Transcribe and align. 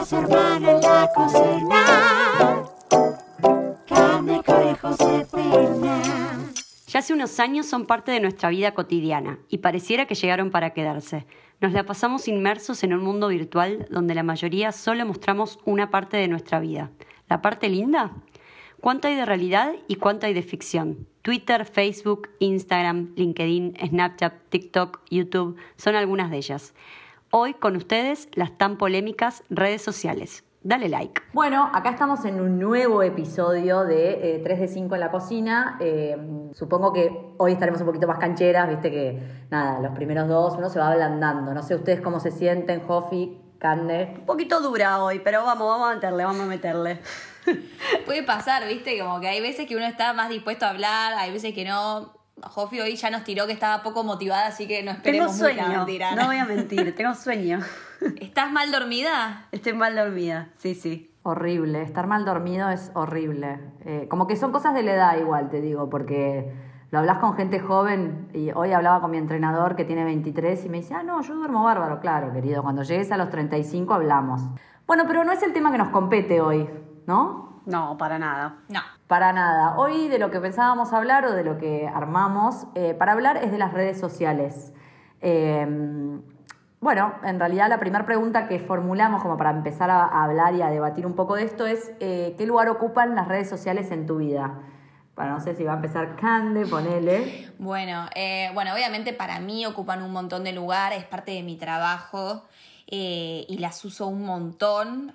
en 0.00 0.80
la 0.80 1.10
cocina. 1.14 1.84
Josefina. 4.80 6.02
Ya 6.86 7.00
hace 7.00 7.12
unos 7.12 7.38
años 7.38 7.66
son 7.66 7.84
parte 7.86 8.10
de 8.10 8.20
nuestra 8.20 8.48
vida 8.48 8.72
cotidiana 8.72 9.38
y 9.48 9.58
pareciera 9.58 10.06
que 10.06 10.14
llegaron 10.14 10.50
para 10.50 10.70
quedarse. 10.70 11.26
Nos 11.60 11.72
la 11.72 11.84
pasamos 11.84 12.28
inmersos 12.28 12.82
en 12.82 12.94
un 12.94 13.02
mundo 13.02 13.28
virtual 13.28 13.86
donde 13.90 14.14
la 14.14 14.22
mayoría 14.22 14.72
solo 14.72 15.04
mostramos 15.04 15.58
una 15.66 15.90
parte 15.90 16.16
de 16.16 16.28
nuestra 16.28 16.60
vida. 16.60 16.90
¿La 17.28 17.42
parte 17.42 17.68
linda? 17.68 18.12
¿Cuánto 18.80 19.08
hay 19.08 19.16
de 19.16 19.26
realidad 19.26 19.74
y 19.86 19.96
cuánto 19.96 20.26
hay 20.26 20.32
de 20.32 20.42
ficción? 20.42 21.06
Twitter, 21.20 21.66
Facebook, 21.66 22.30
Instagram, 22.38 23.12
LinkedIn, 23.16 23.76
Snapchat, 23.86 24.32
TikTok, 24.48 25.02
YouTube 25.10 25.56
son 25.76 25.94
algunas 25.94 26.30
de 26.30 26.38
ellas. 26.38 26.72
Hoy 27.32 27.54
con 27.54 27.76
ustedes 27.76 28.28
las 28.34 28.58
tan 28.58 28.76
polémicas 28.76 29.44
redes 29.50 29.82
sociales. 29.82 30.42
Dale 30.64 30.88
like. 30.88 31.22
Bueno, 31.32 31.70
acá 31.72 31.90
estamos 31.90 32.24
en 32.24 32.40
un 32.40 32.58
nuevo 32.58 33.04
episodio 33.04 33.84
de 33.84 34.34
eh, 34.34 34.40
3 34.42 34.58
de 34.58 34.66
5 34.66 34.94
en 34.96 35.00
la 35.00 35.12
cocina. 35.12 35.78
Eh, 35.80 36.18
supongo 36.52 36.92
que 36.92 37.08
hoy 37.38 37.52
estaremos 37.52 37.80
un 37.82 37.86
poquito 37.86 38.08
más 38.08 38.18
cancheras, 38.18 38.68
viste 38.68 38.90
que 38.90 39.22
nada, 39.48 39.78
los 39.78 39.94
primeros 39.94 40.26
dos 40.26 40.56
uno 40.58 40.68
se 40.68 40.80
va 40.80 40.90
ablandando. 40.90 41.54
No 41.54 41.62
sé 41.62 41.76
ustedes 41.76 42.00
cómo 42.00 42.18
se 42.18 42.32
sienten, 42.32 42.80
Jofi, 42.80 43.40
Cande. 43.60 44.12
Un 44.18 44.26
poquito 44.26 44.60
dura 44.60 45.00
hoy, 45.00 45.20
pero 45.20 45.44
vamos, 45.44 45.68
vamos 45.68 45.88
a 45.88 45.94
meterle, 45.94 46.24
vamos 46.24 46.42
a 46.42 46.46
meterle. 46.46 47.00
Puede 48.06 48.24
pasar, 48.24 48.66
viste, 48.66 48.98
como 48.98 49.20
que 49.20 49.28
hay 49.28 49.40
veces 49.40 49.68
que 49.68 49.76
uno 49.76 49.86
está 49.86 50.14
más 50.14 50.30
dispuesto 50.30 50.66
a 50.66 50.70
hablar, 50.70 51.12
hay 51.16 51.30
veces 51.30 51.54
que 51.54 51.64
no. 51.64 52.12
Jofi 52.42 52.80
hoy 52.80 52.96
ya 52.96 53.10
nos 53.10 53.24
tiró 53.24 53.46
que 53.46 53.52
estaba 53.52 53.82
poco 53.82 54.02
motivada, 54.02 54.46
así 54.46 54.66
que 54.66 54.82
no 54.82 54.92
Tengo 54.92 54.96
esperemos 54.96 55.32
mucha 55.32 55.44
sueño, 55.44 55.68
mentira. 55.68 56.14
no 56.14 56.26
voy 56.26 56.36
a 56.38 56.44
mentir, 56.44 56.94
tengo 56.96 57.14
sueño. 57.14 57.60
¿Estás 58.20 58.50
mal 58.50 58.72
dormida? 58.72 59.46
Estoy 59.52 59.74
mal 59.74 59.94
dormida, 59.94 60.48
sí, 60.56 60.74
sí. 60.74 61.14
Horrible, 61.22 61.82
estar 61.82 62.06
mal 62.06 62.24
dormido 62.24 62.70
es 62.70 62.90
horrible. 62.94 63.60
Eh, 63.84 64.06
como 64.08 64.26
que 64.26 64.36
son 64.36 64.52
cosas 64.52 64.72
de 64.72 64.82
la 64.82 64.94
edad 64.94 65.18
igual, 65.18 65.50
te 65.50 65.60
digo, 65.60 65.90
porque 65.90 66.50
lo 66.90 66.98
hablas 66.98 67.18
con 67.18 67.34
gente 67.34 67.60
joven 67.60 68.30
y 68.32 68.52
hoy 68.52 68.72
hablaba 68.72 69.02
con 69.02 69.10
mi 69.10 69.18
entrenador 69.18 69.76
que 69.76 69.84
tiene 69.84 70.04
23 70.04 70.64
y 70.64 70.68
me 70.70 70.78
dice, 70.78 70.94
ah, 70.94 71.02
no, 71.02 71.20
yo 71.20 71.34
duermo 71.34 71.64
bárbaro, 71.64 72.00
claro, 72.00 72.32
querido, 72.32 72.62
cuando 72.62 72.82
llegues 72.84 73.12
a 73.12 73.18
los 73.18 73.28
35 73.28 73.92
hablamos. 73.92 74.40
Bueno, 74.86 75.04
pero 75.06 75.22
no 75.24 75.32
es 75.32 75.42
el 75.42 75.52
tema 75.52 75.70
que 75.70 75.78
nos 75.78 75.90
compete 75.90 76.40
hoy, 76.40 76.68
¿no? 77.06 77.49
No, 77.70 77.96
para 77.98 78.18
nada. 78.18 78.56
No. 78.68 78.80
Para 79.06 79.32
nada. 79.32 79.76
Hoy 79.78 80.08
de 80.08 80.18
lo 80.18 80.30
que 80.30 80.40
pensábamos 80.40 80.92
hablar 80.92 81.24
o 81.26 81.32
de 81.32 81.44
lo 81.44 81.58
que 81.58 81.88
armamos 81.88 82.66
eh, 82.74 82.94
para 82.94 83.12
hablar 83.12 83.36
es 83.38 83.50
de 83.50 83.58
las 83.58 83.72
redes 83.72 83.98
sociales. 83.98 84.72
Eh, 85.20 85.66
bueno, 86.80 87.12
en 87.24 87.38
realidad 87.38 87.68
la 87.68 87.78
primera 87.78 88.06
pregunta 88.06 88.48
que 88.48 88.58
formulamos 88.58 89.20
como 89.22 89.36
para 89.36 89.50
empezar 89.50 89.90
a, 89.90 90.04
a 90.04 90.24
hablar 90.24 90.54
y 90.54 90.62
a 90.62 90.70
debatir 90.70 91.04
un 91.06 91.14
poco 91.14 91.34
de 91.36 91.44
esto 91.44 91.66
es 91.66 91.92
eh, 92.00 92.34
¿qué 92.38 92.46
lugar 92.46 92.70
ocupan 92.70 93.14
las 93.14 93.28
redes 93.28 93.50
sociales 93.50 93.90
en 93.90 94.06
tu 94.06 94.16
vida? 94.16 94.54
Bueno, 95.14 95.32
no 95.32 95.40
sé 95.40 95.54
si 95.54 95.64
va 95.64 95.72
a 95.72 95.76
empezar 95.76 96.16
Cande, 96.16 96.64
ponele. 96.64 97.52
Bueno, 97.58 98.08
eh, 98.14 98.50
bueno, 98.54 98.72
obviamente 98.72 99.12
para 99.12 99.38
mí 99.40 99.66
ocupan 99.66 100.02
un 100.02 100.12
montón 100.12 100.44
de 100.44 100.52
lugar, 100.52 100.94
es 100.94 101.04
parte 101.04 101.32
de 101.32 101.42
mi 101.42 101.56
trabajo 101.56 102.46
eh, 102.86 103.44
y 103.46 103.58
las 103.58 103.84
uso 103.84 104.06
un 104.06 104.24
montón. 104.24 105.14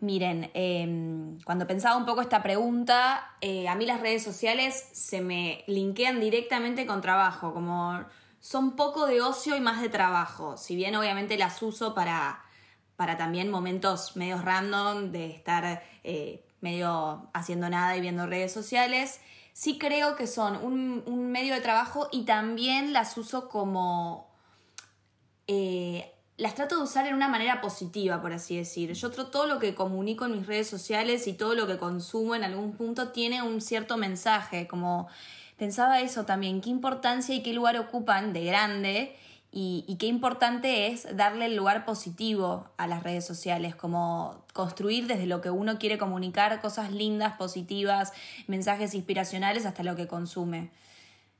Miren, 0.00 0.50
eh, 0.54 1.36
cuando 1.44 1.66
pensaba 1.66 1.96
un 1.96 2.06
poco 2.06 2.22
esta 2.22 2.42
pregunta, 2.42 3.36
eh, 3.42 3.68
a 3.68 3.74
mí 3.74 3.84
las 3.84 4.00
redes 4.00 4.22
sociales 4.22 4.88
se 4.92 5.20
me 5.20 5.62
linkean 5.66 6.20
directamente 6.20 6.86
con 6.86 7.02
trabajo, 7.02 7.52
como 7.52 8.06
son 8.40 8.76
poco 8.76 9.06
de 9.06 9.20
ocio 9.20 9.56
y 9.56 9.60
más 9.60 9.82
de 9.82 9.90
trabajo, 9.90 10.56
si 10.56 10.74
bien 10.74 10.96
obviamente 10.96 11.36
las 11.36 11.60
uso 11.60 11.94
para, 11.94 12.42
para 12.96 13.18
también 13.18 13.50
momentos 13.50 14.16
medios 14.16 14.42
random 14.42 15.12
de 15.12 15.30
estar 15.30 15.82
eh, 16.02 16.46
medio 16.62 17.28
haciendo 17.34 17.68
nada 17.68 17.94
y 17.94 18.00
viendo 18.00 18.26
redes 18.26 18.52
sociales, 18.52 19.20
sí 19.52 19.78
creo 19.78 20.16
que 20.16 20.26
son 20.26 20.56
un, 20.56 21.02
un 21.04 21.30
medio 21.30 21.52
de 21.52 21.60
trabajo 21.60 22.08
y 22.10 22.24
también 22.24 22.94
las 22.94 23.18
uso 23.18 23.50
como 23.50 24.30
eh, 25.46 26.14
las 26.40 26.54
trato 26.54 26.78
de 26.78 26.82
usar 26.82 27.06
en 27.06 27.14
una 27.14 27.28
manera 27.28 27.60
positiva, 27.60 28.22
por 28.22 28.32
así 28.32 28.56
decir. 28.56 28.94
Yo 28.94 29.10
todo 29.10 29.46
lo 29.46 29.58
que 29.58 29.74
comunico 29.74 30.24
en 30.24 30.32
mis 30.32 30.46
redes 30.46 30.68
sociales 30.68 31.26
y 31.26 31.34
todo 31.34 31.54
lo 31.54 31.66
que 31.66 31.76
consumo 31.76 32.34
en 32.34 32.44
algún 32.44 32.72
punto 32.72 33.08
tiene 33.08 33.42
un 33.42 33.60
cierto 33.60 33.98
mensaje, 33.98 34.66
como 34.66 35.08
pensaba 35.58 36.00
eso 36.00 36.24
también, 36.24 36.62
qué 36.62 36.70
importancia 36.70 37.34
y 37.34 37.42
qué 37.42 37.52
lugar 37.52 37.76
ocupan 37.76 38.32
de 38.32 38.46
grande 38.46 39.14
y, 39.52 39.84
y 39.86 39.96
qué 39.96 40.06
importante 40.06 40.86
es 40.86 41.14
darle 41.14 41.44
el 41.44 41.56
lugar 41.56 41.84
positivo 41.84 42.70
a 42.78 42.86
las 42.86 43.02
redes 43.02 43.26
sociales, 43.26 43.76
como 43.76 44.42
construir 44.54 45.06
desde 45.06 45.26
lo 45.26 45.42
que 45.42 45.50
uno 45.50 45.78
quiere 45.78 45.98
comunicar 45.98 46.62
cosas 46.62 46.90
lindas, 46.90 47.36
positivas, 47.36 48.14
mensajes 48.46 48.94
inspiracionales 48.94 49.66
hasta 49.66 49.82
lo 49.82 49.94
que 49.94 50.06
consume. 50.06 50.70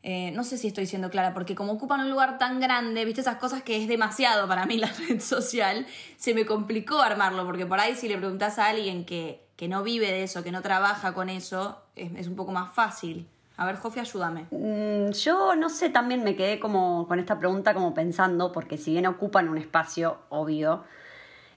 Eh, 0.02 0.30
no 0.34 0.44
sé 0.44 0.56
si 0.56 0.68
estoy 0.68 0.86
siendo 0.86 1.10
clara, 1.10 1.34
porque 1.34 1.54
como 1.54 1.72
ocupan 1.72 2.00
un 2.00 2.10
lugar 2.10 2.38
tan 2.38 2.58
grande, 2.58 3.04
viste 3.04 3.20
esas 3.20 3.36
cosas 3.36 3.62
que 3.62 3.82
es 3.82 3.86
demasiado 3.86 4.48
para 4.48 4.64
mí 4.64 4.78
la 4.78 4.90
red 5.08 5.20
social, 5.20 5.86
se 6.16 6.34
me 6.34 6.46
complicó 6.46 7.00
armarlo, 7.00 7.44
porque 7.44 7.66
por 7.66 7.80
ahí 7.80 7.94
si 7.94 8.08
le 8.08 8.16
preguntas 8.16 8.58
a 8.58 8.68
alguien 8.68 9.04
que, 9.04 9.44
que 9.56 9.68
no 9.68 9.82
vive 9.82 10.06
de 10.06 10.22
eso, 10.22 10.42
que 10.42 10.52
no 10.52 10.62
trabaja 10.62 11.12
con 11.12 11.28
eso, 11.28 11.82
es, 11.96 12.12
es 12.16 12.28
un 12.28 12.36
poco 12.36 12.50
más 12.50 12.72
fácil. 12.72 13.28
A 13.58 13.66
ver, 13.66 13.76
Jofi, 13.76 14.00
ayúdame. 14.00 14.46
Mm, 14.50 15.10
Yo 15.10 15.54
no 15.54 15.68
sé, 15.68 15.90
también 15.90 16.24
me 16.24 16.34
quedé 16.34 16.58
como 16.58 17.06
con 17.06 17.18
esta 17.18 17.38
pregunta 17.38 17.74
como 17.74 17.92
pensando, 17.92 18.52
porque 18.52 18.78
si 18.78 18.92
bien 18.92 19.06
ocupan 19.06 19.50
un 19.50 19.58
espacio, 19.58 20.16
obvio, 20.30 20.84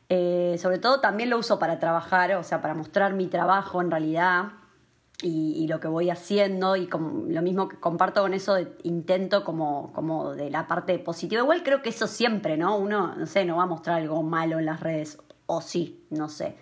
eh, 0.10 0.58
sobre 0.62 0.80
todo 0.80 1.00
también 1.00 1.30
lo 1.30 1.38
uso 1.38 1.60
para 1.60 1.80
trabajar, 1.80 2.36
o 2.36 2.44
sea, 2.44 2.62
para 2.62 2.74
mostrar 2.74 3.14
mi 3.14 3.28
trabajo 3.28 3.82
en 3.82 3.90
realidad 3.90 4.48
y, 5.24 5.68
lo 5.68 5.80
que 5.80 5.88
voy 5.88 6.10
haciendo 6.10 6.76
y 6.76 6.88
lo 6.88 7.42
mismo 7.42 7.70
que 7.70 7.78
comparto 7.78 8.22
con 8.22 8.34
eso, 8.34 8.56
de, 8.56 8.68
intento 8.84 9.44
como, 9.44 9.92
como 9.94 10.34
de 10.34 10.50
la 10.50 10.68
parte 10.68 11.00
positiva. 11.00 11.42
Igual 11.42 11.64
creo 11.64 11.82
que 11.82 11.90
eso 11.90 12.08
siempre, 12.08 12.58
¿no? 12.58 12.78
Uno, 12.78 13.16
no 13.16 13.26
sé, 13.26 13.46
no 13.46 13.58
va 13.58 13.64
a 13.64 13.68
mostrar 13.68 14.02
algo 14.02 14.22
malo 14.22 14.60
en 14.60 14.66
las 14.66 14.82
redes, 14.82 15.18
o 15.46 15.62
sí, 15.62 16.06
no 16.10 16.28
sé. 16.28 16.56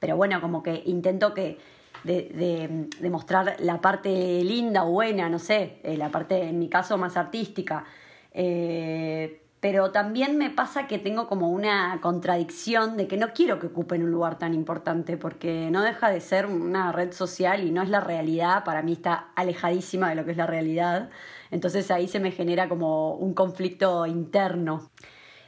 Pero 0.00 0.16
bueno, 0.16 0.40
como 0.40 0.62
que 0.62 0.82
intento 0.86 1.34
que 1.34 1.58
de 2.04 3.08
mostrar 3.10 3.56
la 3.60 3.80
parte 3.80 4.10
linda 4.44 4.84
o 4.84 4.90
buena, 4.90 5.28
no 5.28 5.38
sé, 5.38 5.80
eh, 5.82 5.96
la 5.96 6.10
parte, 6.10 6.48
en 6.48 6.58
mi 6.58 6.68
caso, 6.68 6.96
más 6.96 7.16
artística. 7.16 7.84
Eh, 8.32 9.45
pero 9.66 9.90
también 9.90 10.38
me 10.38 10.48
pasa 10.48 10.86
que 10.86 10.96
tengo 10.96 11.26
como 11.26 11.50
una 11.50 11.98
contradicción 12.00 12.96
de 12.96 13.08
que 13.08 13.16
no 13.16 13.32
quiero 13.32 13.58
que 13.58 13.66
ocupen 13.66 14.04
un 14.04 14.12
lugar 14.12 14.38
tan 14.38 14.54
importante 14.54 15.16
porque 15.16 15.70
no 15.72 15.82
deja 15.82 16.08
de 16.08 16.20
ser 16.20 16.46
una 16.46 16.92
red 16.92 17.10
social 17.10 17.64
y 17.64 17.72
no 17.72 17.82
es 17.82 17.88
la 17.88 17.98
realidad, 17.98 18.62
para 18.62 18.82
mí 18.82 18.92
está 18.92 19.30
alejadísima 19.34 20.08
de 20.08 20.14
lo 20.14 20.24
que 20.24 20.30
es 20.30 20.36
la 20.36 20.46
realidad, 20.46 21.10
entonces 21.50 21.90
ahí 21.90 22.06
se 22.06 22.20
me 22.20 22.30
genera 22.30 22.68
como 22.68 23.14
un 23.14 23.34
conflicto 23.34 24.06
interno. 24.06 24.88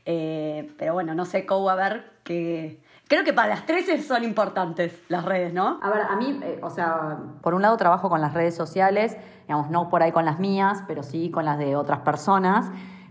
Eh, 0.04 0.68
pero 0.76 0.94
bueno, 0.94 1.14
no 1.14 1.24
sé 1.24 1.46
cómo 1.46 1.70
a 1.70 1.76
ver 1.76 2.10
que... 2.24 2.82
Creo 3.06 3.22
que 3.22 3.32
para 3.32 3.50
las 3.50 3.66
tres 3.66 4.04
son 4.04 4.24
importantes 4.24 5.00
las 5.08 5.24
redes, 5.24 5.54
¿no? 5.54 5.78
A 5.80 5.90
ver, 5.90 6.02
a 6.02 6.16
mí, 6.16 6.40
eh, 6.42 6.58
o 6.60 6.70
sea, 6.70 7.18
por 7.40 7.54
un 7.54 7.62
lado 7.62 7.76
trabajo 7.76 8.08
con 8.08 8.20
las 8.20 8.34
redes 8.34 8.56
sociales, 8.56 9.16
digamos, 9.46 9.70
no 9.70 9.88
por 9.88 10.02
ahí 10.02 10.10
con 10.10 10.24
las 10.24 10.40
mías, 10.40 10.82
pero 10.88 11.04
sí 11.04 11.30
con 11.30 11.44
las 11.44 11.56
de 11.56 11.76
otras 11.76 12.00
personas. 12.00 12.68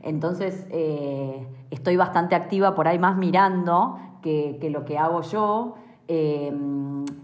Entonces, 0.07 0.66
eh, 0.69 1.45
estoy 1.69 1.97
bastante 1.97 2.34
activa 2.34 2.75
por 2.75 2.88
ahí 2.88 2.97
más 2.97 3.18
mirando 3.18 4.00
que, 4.22 4.57
lo 4.72 4.85
que 4.85 4.97
hago 4.97 5.22
yo. 5.22 5.75
Eh, 6.07 6.53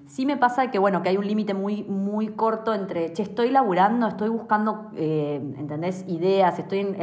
sí 0.05 0.25
me 0.25 0.35
pasa 0.35 0.69
que, 0.69 0.79
bueno, 0.79 1.01
que 1.01 1.07
hay 1.07 1.15
un 1.15 1.25
límite 1.25 1.53
muy, 1.53 1.83
muy 1.83 2.27
corto 2.35 2.73
entre, 2.73 3.13
che, 3.13 3.23
estoy 3.23 3.51
laburando, 3.51 4.05
estoy 4.09 4.27
buscando, 4.27 4.91
eh, 4.97 5.41
¿entendés? 5.57 6.03
Ideas, 6.09 6.59
estoy, 6.59 6.93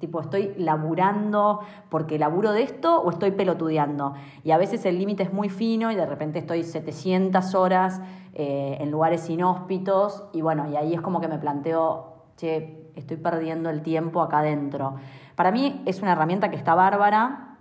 tipo, 0.00 0.20
estoy 0.20 0.52
laburando 0.58 1.60
porque 1.88 2.18
laburo 2.18 2.52
de 2.52 2.62
esto 2.62 3.00
o 3.00 3.08
estoy 3.08 3.30
pelotudeando. 3.30 4.12
Y 4.44 4.50
a 4.50 4.58
veces 4.58 4.84
el 4.84 4.98
límite 4.98 5.22
es 5.22 5.32
muy 5.32 5.48
fino 5.48 5.90
y 5.90 5.94
de 5.94 6.04
repente 6.04 6.40
estoy 6.40 6.62
700 6.62 7.54
horas 7.54 8.02
eh, 8.34 8.76
en 8.80 8.90
lugares 8.90 9.30
inhóspitos 9.30 10.26
y 10.34 10.42
bueno, 10.42 10.70
y 10.70 10.76
ahí 10.76 10.92
es 10.92 11.00
como 11.00 11.22
que 11.22 11.28
me 11.28 11.38
planteo, 11.38 12.12
che, 12.36 12.85
estoy 12.96 13.16
perdiendo 13.16 13.70
el 13.70 13.82
tiempo 13.82 14.22
acá 14.22 14.40
adentro. 14.40 14.96
Para 15.34 15.52
mí 15.52 15.82
es 15.86 16.02
una 16.02 16.12
herramienta 16.12 16.50
que 16.50 16.56
está 16.56 16.74
bárbara, 16.74 17.56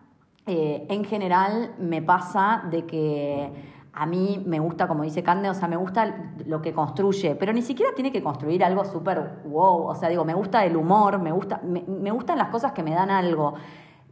eh, 0.47 0.85
en 0.89 1.03
general 1.05 1.73
me 1.79 2.01
pasa 2.01 2.63
de 2.69 2.85
que 2.85 3.51
a 3.93 4.05
mí 4.05 4.43
me 4.45 4.59
gusta, 4.59 4.87
como 4.87 5.03
dice 5.03 5.23
Cande, 5.23 5.49
o 5.49 5.53
sea, 5.53 5.67
me 5.67 5.77
gusta 5.77 6.33
lo 6.45 6.61
que 6.61 6.73
construye, 6.73 7.33
pero 7.35 7.53
ni 7.53 7.61
siquiera 7.61 7.93
tiene 7.95 8.11
que 8.11 8.21
construir 8.21 8.63
algo 8.63 8.83
súper 8.85 9.39
wow, 9.45 9.87
o 9.87 9.95
sea, 9.95 10.09
digo, 10.09 10.25
me 10.25 10.33
gusta 10.33 10.65
el 10.65 10.75
humor, 10.75 11.17
me, 11.19 11.31
gusta, 11.31 11.61
me, 11.63 11.83
me 11.87 12.11
gustan 12.11 12.37
las 12.37 12.49
cosas 12.49 12.73
que 12.73 12.83
me 12.83 12.91
dan 12.91 13.09
algo. 13.09 13.55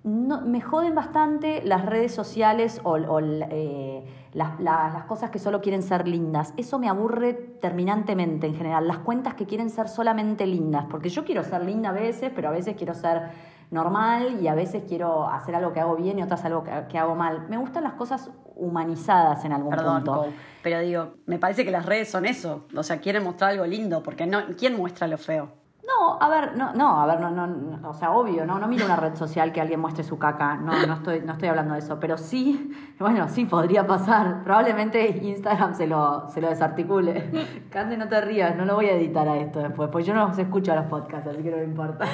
No, 0.04 0.42
me 0.42 0.60
joden 0.60 0.96
bastante 0.96 1.62
las 1.64 1.86
redes 1.86 2.14
sociales 2.14 2.82
o, 2.84 2.94
o, 2.94 3.20
eh, 3.22 4.04
las, 4.34 4.60
las, 4.60 4.94
las 4.94 5.04
cosas 5.06 5.30
que 5.30 5.40
solo 5.40 5.62
quieren 5.62 5.84
ser 5.84 6.08
lindas. 6.08 6.54
Eso 6.58 6.80
me 6.80 6.90
aburre 6.90 7.34
terminantemente 7.34 8.48
en 8.48 8.56
general. 8.56 8.88
Las 8.88 9.00
cuentas 9.00 9.36
que 9.36 9.46
quieren 9.46 9.70
ser 9.70 9.88
solamente 9.88 10.46
lindas. 10.46 10.86
Porque 10.90 11.10
yo 11.10 11.24
quiero 11.24 11.44
ser 11.44 11.64
linda 11.64 11.90
a 11.90 11.94
veces, 11.94 12.32
pero 12.36 12.50
a 12.50 12.52
veces 12.52 12.76
quiero 12.76 12.94
ser, 12.94 13.32
normal 13.74 14.38
y 14.42 14.48
a 14.48 14.54
veces 14.54 14.84
quiero 14.88 15.28
hacer 15.28 15.56
algo 15.56 15.74
que 15.74 15.80
hago 15.80 15.96
bien 15.96 16.20
y 16.20 16.24
otras 16.24 16.46
algo 16.46 16.64
que, 16.64 16.98
hago 16.98 17.16
mal. 17.16 17.48
Me 17.50 17.58
gustan 17.58 17.84
las 17.84 17.94
cosas 17.94 18.30
humanizadas 18.56 19.44
en 19.44 19.52
algún 19.52 19.72
Perdón, 19.72 20.04
punto. 20.04 20.28
Pero 20.62 20.80
digo, 20.80 21.16
me 21.26 21.40
parece 21.40 21.66
que 21.66 21.72
las 21.72 21.86
redes 21.86 22.10
son 22.10 22.26
eso. 22.26 22.68
O 22.76 22.84
sea, 22.84 23.00
quieren 23.00 23.24
mostrar 23.24 23.52
algo 23.52 23.66
lindo, 23.66 24.04
porque 24.04 24.26
no, 24.26 24.40
¿quién 24.58 24.78
muestra 24.78 25.08
lo 25.08 25.18
feo? 25.18 25.63
No, 25.86 26.18
a 26.20 26.30
ver, 26.30 26.56
no, 26.56 26.74
no, 26.74 27.02
a 27.02 27.06
ver, 27.06 27.20
no, 27.20 27.30
no, 27.30 27.46
no, 27.46 27.90
o 27.90 27.94
sea, 27.94 28.12
obvio, 28.12 28.46
no, 28.46 28.58
no 28.58 28.68
miro 28.68 28.86
una 28.86 28.96
red 28.96 29.16
social 29.16 29.52
que 29.52 29.60
alguien 29.60 29.82
muestre 29.82 30.06
su 30.06 30.18
caca, 30.18 30.56
no, 30.56 30.72
no 30.88 30.94
estoy, 30.94 31.20
no 31.22 31.34
estoy 31.34 31.50
hablando 31.50 31.74
de 31.74 31.80
eso, 31.80 32.00
pero 32.00 32.18
sí, 32.18 32.72
bueno, 33.00 33.28
sí 33.28 33.44
podría 33.44 33.86
pasar, 33.86 34.44
probablemente 34.44 35.06
Instagram 35.22 35.76
se 35.76 35.86
lo, 35.86 36.30
se 36.30 36.40
lo 36.40 36.50
desarticule. 36.50 37.66
Cande, 37.70 37.98
no 37.98 38.08
te 38.08 38.22
rías, 38.22 38.56
no 38.56 38.64
lo 38.64 38.76
voy 38.76 38.86
a 38.86 38.94
editar 38.94 39.28
a 39.28 39.36
esto 39.36 39.60
después, 39.60 39.90
pues 39.92 40.06
yo 40.06 40.14
no 40.14 40.26
los 40.28 40.38
escucho 40.38 40.72
a 40.72 40.76
los 40.76 40.86
podcasts, 40.86 41.28
así 41.28 41.44
que 41.44 41.52
no 41.52 41.58
me 41.58 41.66
importa. 41.66 42.06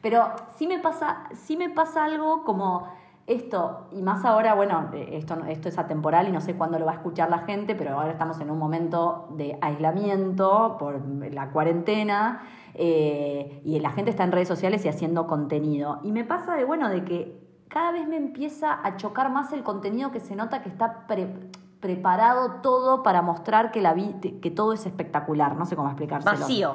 Pero 0.00 0.30
sí 0.54 0.66
me 0.66 0.78
pasa, 0.78 1.24
sí 1.34 1.56
me 1.56 1.68
pasa 1.68 2.04
algo 2.04 2.44
como 2.44 2.88
esto, 3.26 3.88
y 3.90 4.02
más 4.02 4.24
ahora, 4.24 4.54
bueno, 4.54 4.88
eh, 4.92 5.10
esto, 5.12 5.36
esto 5.48 5.68
es 5.68 5.78
atemporal 5.78 6.28
y 6.28 6.32
no 6.32 6.40
sé 6.40 6.54
cuándo 6.56 6.78
lo 6.78 6.86
va 6.86 6.92
a 6.92 6.94
escuchar 6.96 7.28
la 7.28 7.38
gente, 7.40 7.74
pero 7.74 7.98
ahora 7.98 8.12
estamos 8.12 8.40
en 8.40 8.50
un 8.50 8.58
momento 8.58 9.26
de 9.32 9.58
aislamiento 9.60 10.76
por 10.78 11.00
la 11.32 11.50
cuarentena 11.50 12.42
eh, 12.74 13.60
y 13.64 13.80
la 13.80 13.90
gente 13.90 14.10
está 14.10 14.22
en 14.24 14.32
redes 14.32 14.48
sociales 14.48 14.84
y 14.84 14.88
haciendo 14.88 15.26
contenido. 15.26 15.98
Y 16.04 16.12
me 16.12 16.24
pasa 16.24 16.54
de, 16.54 16.64
bueno, 16.64 16.88
de 16.88 17.04
que 17.04 17.46
cada 17.68 17.90
vez 17.90 18.06
me 18.06 18.16
empieza 18.16 18.78
a 18.86 18.96
chocar 18.96 19.30
más 19.30 19.52
el 19.52 19.64
contenido 19.64 20.12
que 20.12 20.20
se 20.20 20.36
nota 20.36 20.62
que 20.62 20.68
está 20.68 21.06
pre- 21.08 21.50
preparado 21.80 22.60
todo 22.62 23.02
para 23.02 23.22
mostrar 23.22 23.72
que, 23.72 23.80
la 23.80 23.92
vi- 23.92 24.14
que 24.40 24.50
todo 24.52 24.72
es 24.72 24.86
espectacular, 24.86 25.56
no 25.56 25.66
sé 25.66 25.74
cómo 25.74 25.88
explicárselo 25.88 26.36
Vacío. 26.38 26.74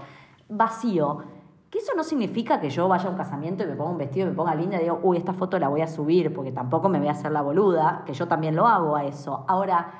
vacío. 0.50 1.24
Que 1.71 1.79
eso 1.79 1.94
no 1.95 2.03
significa 2.03 2.59
que 2.59 2.69
yo 2.69 2.89
vaya 2.89 3.07
a 3.07 3.12
un 3.12 3.15
casamiento 3.15 3.63
y 3.63 3.68
me 3.68 3.75
ponga 3.75 3.91
un 3.91 3.97
vestido 3.97 4.27
y 4.27 4.29
me 4.31 4.35
ponga 4.35 4.53
linda 4.53 4.77
y 4.77 4.83
digo, 4.83 5.00
uy, 5.03 5.15
esta 5.15 5.31
foto 5.31 5.57
la 5.57 5.69
voy 5.69 5.79
a 5.79 5.88
subir, 5.88 6.33
porque 6.33 6.51
tampoco 6.51 6.89
me 6.89 7.00
voy 7.00 7.07
a 7.07 7.12
hacer 7.12 7.31
la 7.31 7.41
boluda, 7.41 8.03
que 8.06 8.13
yo 8.13 8.27
también 8.27 8.57
lo 8.57 8.68
hago 8.68 8.97
a 8.97 9.06
eso. 9.06 9.45
Ahora, 9.47 9.94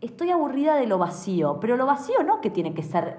estoy 0.00 0.30
aburrida 0.30 0.76
de 0.76 0.86
lo 0.86 0.96
vacío, 0.96 1.58
pero 1.60 1.76
lo 1.76 1.84
vacío 1.84 2.22
no 2.22 2.40
que 2.40 2.50
tiene 2.50 2.74
que 2.74 2.84
ser 2.84 3.18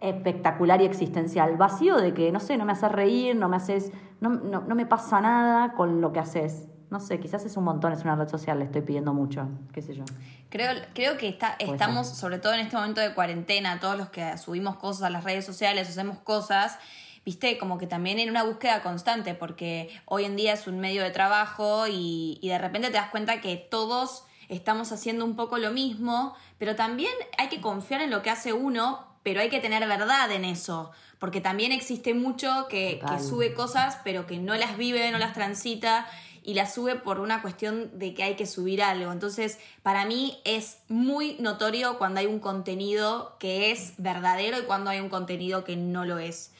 espectacular 0.00 0.80
y 0.80 0.84
existencial, 0.84 1.56
vacío 1.56 1.96
de 1.96 2.14
que, 2.14 2.30
no 2.30 2.38
sé, 2.38 2.56
no 2.56 2.64
me 2.64 2.72
haces 2.72 2.92
reír, 2.92 3.34
no 3.34 3.48
me 3.48 3.56
haces, 3.56 3.92
no, 4.20 4.30
no, 4.30 4.60
no 4.60 4.74
me 4.76 4.86
pasa 4.86 5.20
nada 5.20 5.72
con 5.72 6.00
lo 6.00 6.12
que 6.12 6.20
haces. 6.20 6.68
No 6.90 7.00
sé, 7.00 7.18
quizás 7.18 7.44
es 7.44 7.56
un 7.56 7.64
montón, 7.64 7.92
es 7.92 8.02
una 8.02 8.14
red 8.14 8.28
social, 8.28 8.58
le 8.58 8.66
estoy 8.66 8.82
pidiendo 8.82 9.12
mucho, 9.12 9.48
qué 9.72 9.82
sé 9.82 9.94
yo. 9.94 10.04
Creo, 10.50 10.70
creo 10.94 11.18
que 11.18 11.28
está, 11.28 11.56
estamos, 11.58 12.08
sobre 12.08 12.38
todo 12.38 12.54
en 12.54 12.60
este 12.60 12.76
momento 12.76 13.00
de 13.00 13.12
cuarentena, 13.12 13.80
todos 13.80 13.98
los 13.98 14.08
que 14.10 14.38
subimos 14.38 14.76
cosas 14.76 15.02
a 15.02 15.10
las 15.10 15.24
redes 15.24 15.44
sociales, 15.44 15.88
hacemos 15.88 16.18
cosas, 16.18 16.78
viste, 17.24 17.58
como 17.58 17.76
que 17.78 17.88
también 17.88 18.20
en 18.20 18.30
una 18.30 18.44
búsqueda 18.44 18.82
constante, 18.82 19.34
porque 19.34 19.90
hoy 20.04 20.24
en 20.24 20.36
día 20.36 20.52
es 20.52 20.68
un 20.68 20.78
medio 20.78 21.02
de 21.02 21.10
trabajo 21.10 21.88
y, 21.88 22.38
y 22.40 22.48
de 22.48 22.58
repente 22.58 22.88
te 22.88 22.94
das 22.94 23.10
cuenta 23.10 23.40
que 23.40 23.56
todos 23.56 24.22
estamos 24.48 24.92
haciendo 24.92 25.24
un 25.24 25.34
poco 25.34 25.58
lo 25.58 25.72
mismo, 25.72 26.36
pero 26.58 26.76
también 26.76 27.12
hay 27.36 27.48
que 27.48 27.60
confiar 27.60 28.00
en 28.00 28.10
lo 28.10 28.22
que 28.22 28.30
hace 28.30 28.52
uno, 28.52 29.04
pero 29.24 29.40
hay 29.40 29.48
que 29.48 29.58
tener 29.58 29.86
verdad 29.88 30.30
en 30.30 30.44
eso, 30.44 30.92
porque 31.18 31.40
también 31.40 31.72
existe 31.72 32.14
mucho 32.14 32.66
que, 32.68 33.00
que 33.08 33.20
sube 33.20 33.54
cosas, 33.54 33.98
pero 34.04 34.24
que 34.24 34.38
no 34.38 34.54
las 34.54 34.76
vive, 34.76 35.10
no 35.10 35.18
las 35.18 35.32
transita 35.32 36.06
y 36.46 36.54
las 36.54 36.72
sube 36.72 36.94
por 36.94 37.20
una 37.20 37.42
cuestión 37.42 37.98
de 37.98 38.14
que 38.14 38.22
hay 38.22 38.36
que 38.36 38.46
subir 38.46 38.82
algo. 38.82 39.12
Entonces, 39.12 39.58
para 39.82 40.06
mí 40.06 40.38
es 40.44 40.78
muy 40.88 41.36
notorio 41.40 41.98
cuando 41.98 42.20
hay 42.20 42.26
un 42.26 42.38
contenido 42.38 43.36
que 43.38 43.72
es 43.72 43.94
verdadero 43.98 44.58
y 44.58 44.62
cuando 44.62 44.88
hay 44.90 45.00
un 45.00 45.08
contenido 45.10 45.64
que 45.64 45.76
no 45.76 46.04
lo 46.06 46.18
es. 46.18 46.52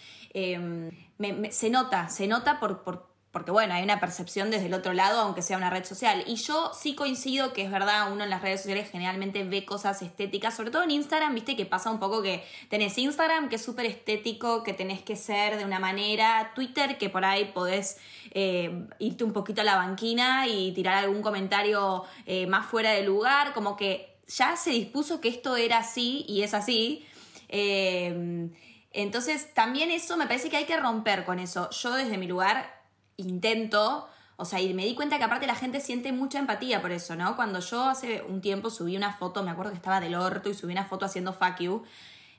Me- 1.18 1.50
se 1.50 1.70
nota, 1.70 2.08
se 2.08 2.26
nota 2.26 2.60
por- 2.60 3.06
porque, 3.36 3.50
bueno, 3.50 3.74
hay 3.74 3.82
una 3.82 4.00
percepción 4.00 4.50
desde 4.50 4.64
el 4.64 4.72
otro 4.72 4.94
lado, 4.94 5.20
aunque 5.20 5.42
sea 5.42 5.58
una 5.58 5.68
red 5.68 5.84
social. 5.84 6.24
Y 6.26 6.36
yo 6.36 6.72
sí 6.72 6.94
coincido 6.94 7.52
que 7.52 7.60
es 7.60 7.70
verdad, 7.70 8.10
uno 8.10 8.24
en 8.24 8.30
las 8.30 8.40
redes 8.40 8.62
sociales 8.62 8.88
generalmente 8.90 9.44
ve 9.44 9.66
cosas 9.66 10.00
estéticas, 10.00 10.56
sobre 10.56 10.70
todo 10.70 10.84
en 10.84 10.90
Instagram, 10.92 11.34
viste 11.34 11.54
que 11.54 11.66
pasa 11.66 11.90
un 11.90 11.98
poco 11.98 12.22
que 12.22 12.42
tenés 12.70 12.96
Instagram, 12.96 13.50
que 13.50 13.56
es 13.56 13.62
súper 13.62 13.84
estético, 13.84 14.62
que 14.62 14.72
tenés 14.72 15.02
que 15.02 15.16
ser 15.16 15.58
de 15.58 15.66
una 15.66 15.78
manera, 15.78 16.52
Twitter, 16.54 16.96
que 16.96 17.10
por 17.10 17.26
ahí 17.26 17.50
podés 17.52 17.98
eh, 18.30 18.86
irte 19.00 19.22
un 19.22 19.34
poquito 19.34 19.60
a 19.60 19.64
la 19.64 19.76
banquina 19.76 20.46
y 20.46 20.72
tirar 20.72 20.94
algún 20.94 21.20
comentario 21.20 22.04
eh, 22.24 22.46
más 22.46 22.64
fuera 22.64 22.92
de 22.92 23.02
lugar, 23.02 23.52
como 23.52 23.76
que 23.76 24.16
ya 24.28 24.56
se 24.56 24.70
dispuso 24.70 25.20
que 25.20 25.28
esto 25.28 25.56
era 25.56 25.76
así 25.76 26.24
y 26.26 26.40
es 26.40 26.54
así. 26.54 27.06
Eh, 27.50 28.48
entonces, 28.92 29.52
también 29.52 29.90
eso 29.90 30.16
me 30.16 30.26
parece 30.26 30.48
que 30.48 30.56
hay 30.56 30.64
que 30.64 30.78
romper 30.78 31.26
con 31.26 31.38
eso. 31.38 31.68
Yo 31.68 31.92
desde 31.92 32.16
mi 32.16 32.26
lugar 32.26 32.75
intento, 33.16 34.08
o 34.36 34.44
sea, 34.44 34.60
y 34.60 34.74
me 34.74 34.84
di 34.84 34.94
cuenta 34.94 35.18
que 35.18 35.24
aparte 35.24 35.46
la 35.46 35.54
gente 35.54 35.80
siente 35.80 36.12
mucha 36.12 36.38
empatía 36.38 36.82
por 36.82 36.92
eso, 36.92 37.16
¿no? 37.16 37.36
Cuando 37.36 37.60
yo 37.60 37.84
hace 37.84 38.22
un 38.22 38.40
tiempo 38.40 38.70
subí 38.70 38.96
una 38.96 39.12
foto, 39.12 39.42
me 39.42 39.50
acuerdo 39.50 39.72
que 39.72 39.78
estaba 39.78 40.00
del 40.00 40.14
orto 40.14 40.48
y 40.48 40.54
subí 40.54 40.72
una 40.72 40.84
foto 40.84 41.06
haciendo 41.06 41.32
fuck 41.32 41.58
you, 41.60 41.82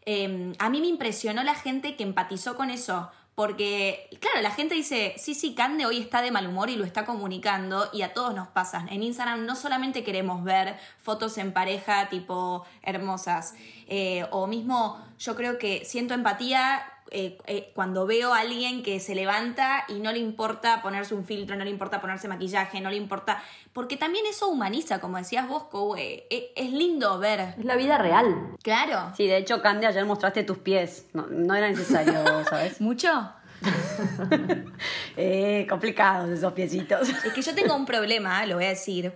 eh, 0.06 0.54
a 0.60 0.70
mí 0.70 0.80
me 0.80 0.88
impresionó 0.88 1.44
la 1.44 1.56
gente 1.56 1.96
que 1.96 2.04
empatizó 2.04 2.56
con 2.56 2.70
eso. 2.70 3.10
Porque, 3.38 4.10
claro, 4.20 4.42
la 4.42 4.50
gente 4.50 4.74
dice, 4.74 5.14
sí, 5.20 5.36
sí, 5.36 5.54
Cande 5.54 5.86
hoy 5.86 6.00
está 6.00 6.24
de 6.24 6.32
mal 6.32 6.48
humor 6.48 6.72
y 6.72 6.76
lo 6.76 6.86
está 6.86 7.06
comunicando 7.06 7.88
y 7.94 8.02
a 8.02 8.12
todos 8.12 8.34
nos 8.34 8.48
pasa. 8.48 8.88
En 8.90 9.04
Instagram 9.04 9.46
no 9.46 9.56
solamente 9.56 10.04
queremos 10.04 10.44
ver 10.44 10.76
fotos 10.98 11.38
en 11.38 11.54
pareja 11.54 12.10
tipo 12.10 12.66
hermosas, 12.82 13.54
eh, 13.86 14.26
o 14.32 14.48
mismo 14.48 15.00
yo 15.20 15.36
creo 15.36 15.60
que 15.60 15.86
siento 15.86 16.16
empatía 16.16 16.82
eh, 17.12 17.38
eh, 17.48 17.71
cuando 17.74 18.06
veo 18.06 18.33
a 18.33 18.39
alguien 18.39 18.83
que 18.83 19.00
se 19.00 19.15
levanta 19.15 19.86
y 19.88 20.00
no 20.00 20.12
le 20.12 20.19
importa 20.19 20.81
ponerse 20.81 21.15
un 21.15 21.25
filtro, 21.25 21.56
no 21.56 21.63
le 21.63 21.69
importa 21.69 22.01
ponerse 22.01 22.27
maquillaje, 22.27 22.81
no 22.81 22.89
le 22.89 22.98
importa... 22.98 23.44
Porque 23.74 23.98
también 23.98 24.25
eso 24.25 24.48
humaniza, 24.48 25.00
como 25.00 25.18
decías 25.18 25.48
vos, 25.48 25.65
eh, 25.98 26.54
es 26.56 26.71
lindo 26.71 27.19
ver. 27.19 27.56
Es 27.57 27.65
la 27.65 27.75
vida 27.75 27.98
real. 27.98 28.56
Claro. 28.63 29.13
Sí, 29.15 29.27
de 29.27 29.38
hecho, 29.38 29.62
Candy, 29.62 29.86
ayer 29.86 30.06
mostraste 30.06 30.44
tus 30.44 30.57
pies. 30.57 31.06
No, 31.13 31.27
no 31.27 31.56
era 31.56 31.69
necesario, 31.69 32.44
¿sabes? 32.50 32.81
¿Mucho? 32.81 33.31
Eh, 35.19 35.65
complicados 35.68 36.30
esos 36.30 36.54
piecitos. 36.54 37.09
Es 37.09 37.33
que 37.33 37.42
yo 37.42 37.56
tengo 37.56 37.75
un 37.75 37.88
problema, 37.88 38.45
lo 38.45 38.56
voy 38.56 38.65
a 38.65 38.69
decir. 38.69 39.12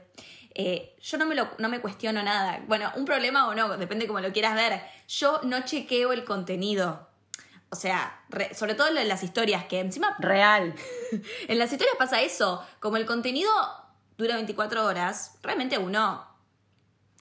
Eh, 0.56 0.96
yo 1.00 1.18
no 1.20 1.26
me, 1.26 1.36
lo, 1.36 1.50
no 1.60 1.70
me 1.70 1.80
cuestiono 1.80 2.24
nada. 2.24 2.60
Bueno, 2.68 2.92
un 2.96 3.06
problema 3.06 3.48
o 3.48 3.54
no, 3.54 3.78
depende 3.78 4.08
como 4.08 4.20
lo 4.20 4.34
quieras 4.34 4.56
ver. 4.56 4.82
Yo 5.08 5.40
no 5.44 5.62
chequeo 5.62 6.12
el 6.12 6.24
contenido. 6.24 7.08
O 7.72 7.76
sea, 7.76 8.22
re- 8.30 8.54
sobre 8.54 8.76
todo 8.76 8.88
en 8.96 9.08
las 9.08 9.24
historias, 9.24 9.66
que 9.66 9.80
encima 9.80 10.16
Real. 10.20 10.76
en 11.48 11.58
las 11.58 11.72
historias 11.72 11.96
pasa 11.98 12.22
eso. 12.22 12.64
Como 12.80 12.98
el 12.98 13.06
contenido 13.06 13.50
dura 14.18 14.36
24 14.36 14.86
horas, 14.86 15.38
realmente 15.42 15.78
uno, 15.78 16.28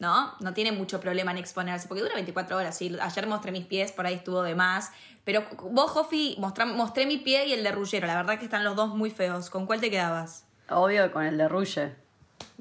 ¿no? 0.00 0.34
No 0.40 0.52
tiene 0.52 0.72
mucho 0.72 1.00
problema 1.00 1.30
en 1.30 1.38
exponerse, 1.38 1.86
porque 1.88 2.02
dura 2.02 2.14
24 2.14 2.56
horas. 2.56 2.76
Sí, 2.76 2.96
ayer 3.00 3.26
mostré 3.26 3.52
mis 3.52 3.64
pies, 3.66 3.92
por 3.92 4.06
ahí 4.06 4.14
estuvo 4.14 4.42
de 4.42 4.54
más. 4.54 4.90
Pero 5.24 5.44
vos, 5.70 5.90
Jofi, 5.92 6.36
mostré 6.38 7.06
mi 7.06 7.18
pie 7.18 7.46
y 7.46 7.52
el 7.52 7.62
de 7.62 7.70
Rullero. 7.72 8.06
La 8.06 8.16
verdad 8.16 8.38
que 8.38 8.44
están 8.44 8.64
los 8.64 8.74
dos 8.74 8.88
muy 8.94 9.10
feos. 9.10 9.50
¿Con 9.50 9.66
cuál 9.66 9.80
te 9.80 9.90
quedabas? 9.90 10.44
Obvio 10.68 11.12
con 11.12 11.24
el 11.24 11.38
de 11.38 11.48
Ruge. 11.48 11.94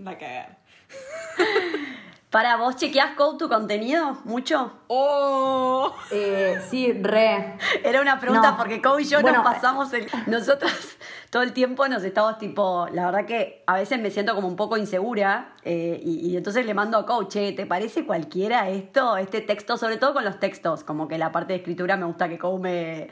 Va 0.05 0.11
a 0.11 0.17
cagar. 0.17 0.59
Para 2.29 2.57
vos, 2.57 2.75
¿chequeás 2.75 3.15
Code 3.15 3.39
tu 3.39 3.49
contenido? 3.49 4.17
¿Mucho? 4.23 4.71
¡Oh! 4.87 5.91
Eh, 6.11 6.59
sí, 6.69 6.93
re. 6.93 7.57
Era 7.83 8.01
una 8.01 8.19
pregunta 8.19 8.51
No. 8.51 8.57
porque 8.57 8.83
Code 8.83 9.01
y 9.01 9.05
yo 9.05 9.19
Bueno, 9.21 9.41
nos 9.41 9.51
pasamos 9.51 9.91
el... 9.93 10.05
Nosotros 10.27 10.71
todo 11.31 11.41
el 11.41 11.53
tiempo 11.53 11.87
nos 11.87 12.03
estamos 12.03 12.37
tipo... 12.37 12.87
La 12.91 13.05
verdad 13.07 13.25
que 13.25 13.63
a 13.65 13.73
veces 13.73 13.99
me 13.99 14.11
siento 14.11 14.35
como 14.35 14.47
un 14.47 14.55
poco 14.55 14.77
insegura 14.77 15.55
eh, 15.63 15.99
y, 16.03 16.29
y 16.29 16.37
entonces 16.37 16.67
le 16.67 16.75
mando 16.75 16.99
a 16.99 17.07
Code, 17.07 17.29
che, 17.29 17.51
¿te 17.53 17.65
parece 17.65 18.05
cualquiera 18.05 18.69
esto? 18.69 19.17
Este 19.17 19.41
texto, 19.41 19.75
sobre 19.77 19.97
todo 19.97 20.13
con 20.13 20.23
los 20.23 20.39
textos, 20.39 20.83
como 20.83 21.07
que 21.07 21.17
la 21.17 21.31
parte 21.31 21.53
de 21.53 21.59
escritura 21.59 21.97
me 21.97 22.05
gusta 22.05 22.29
que 22.29 22.37
Code 22.37 22.59
me, 22.61 23.07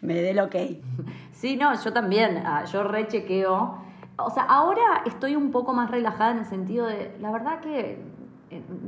me 0.00 0.14
dé 0.14 0.30
el 0.30 0.40
ok. 0.40 0.56
Sí, 1.32 1.56
no, 1.56 1.74
yo 1.82 1.92
también, 1.92 2.42
ah, 2.46 2.64
yo 2.64 2.84
rechequeo. 2.84 3.82
O 4.16 4.30
sea, 4.30 4.44
ahora 4.44 5.02
estoy 5.04 5.34
un 5.34 5.50
poco 5.50 5.74
más 5.74 5.90
relajada 5.90 6.30
en 6.30 6.38
el 6.38 6.46
sentido 6.46 6.86
de, 6.86 7.16
la 7.20 7.32
verdad 7.32 7.58
que, 7.60 7.80
eh, 7.80 7.98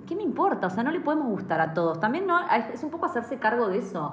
¿qué 0.06 0.14
me 0.14 0.23
importa? 0.23 0.66
O 0.66 0.71
sea, 0.71 0.83
no 0.83 0.90
le 0.90 1.00
podemos 1.00 1.28
gustar 1.28 1.61
a 1.61 1.75
todos. 1.75 2.00
También 2.00 2.26
no, 2.26 2.38
es 2.73 2.83
un 2.83 2.90
poco 2.90 3.06
hacerse 3.06 3.38
cargo 3.38 3.68
de 3.68 3.78
eso. 3.78 4.12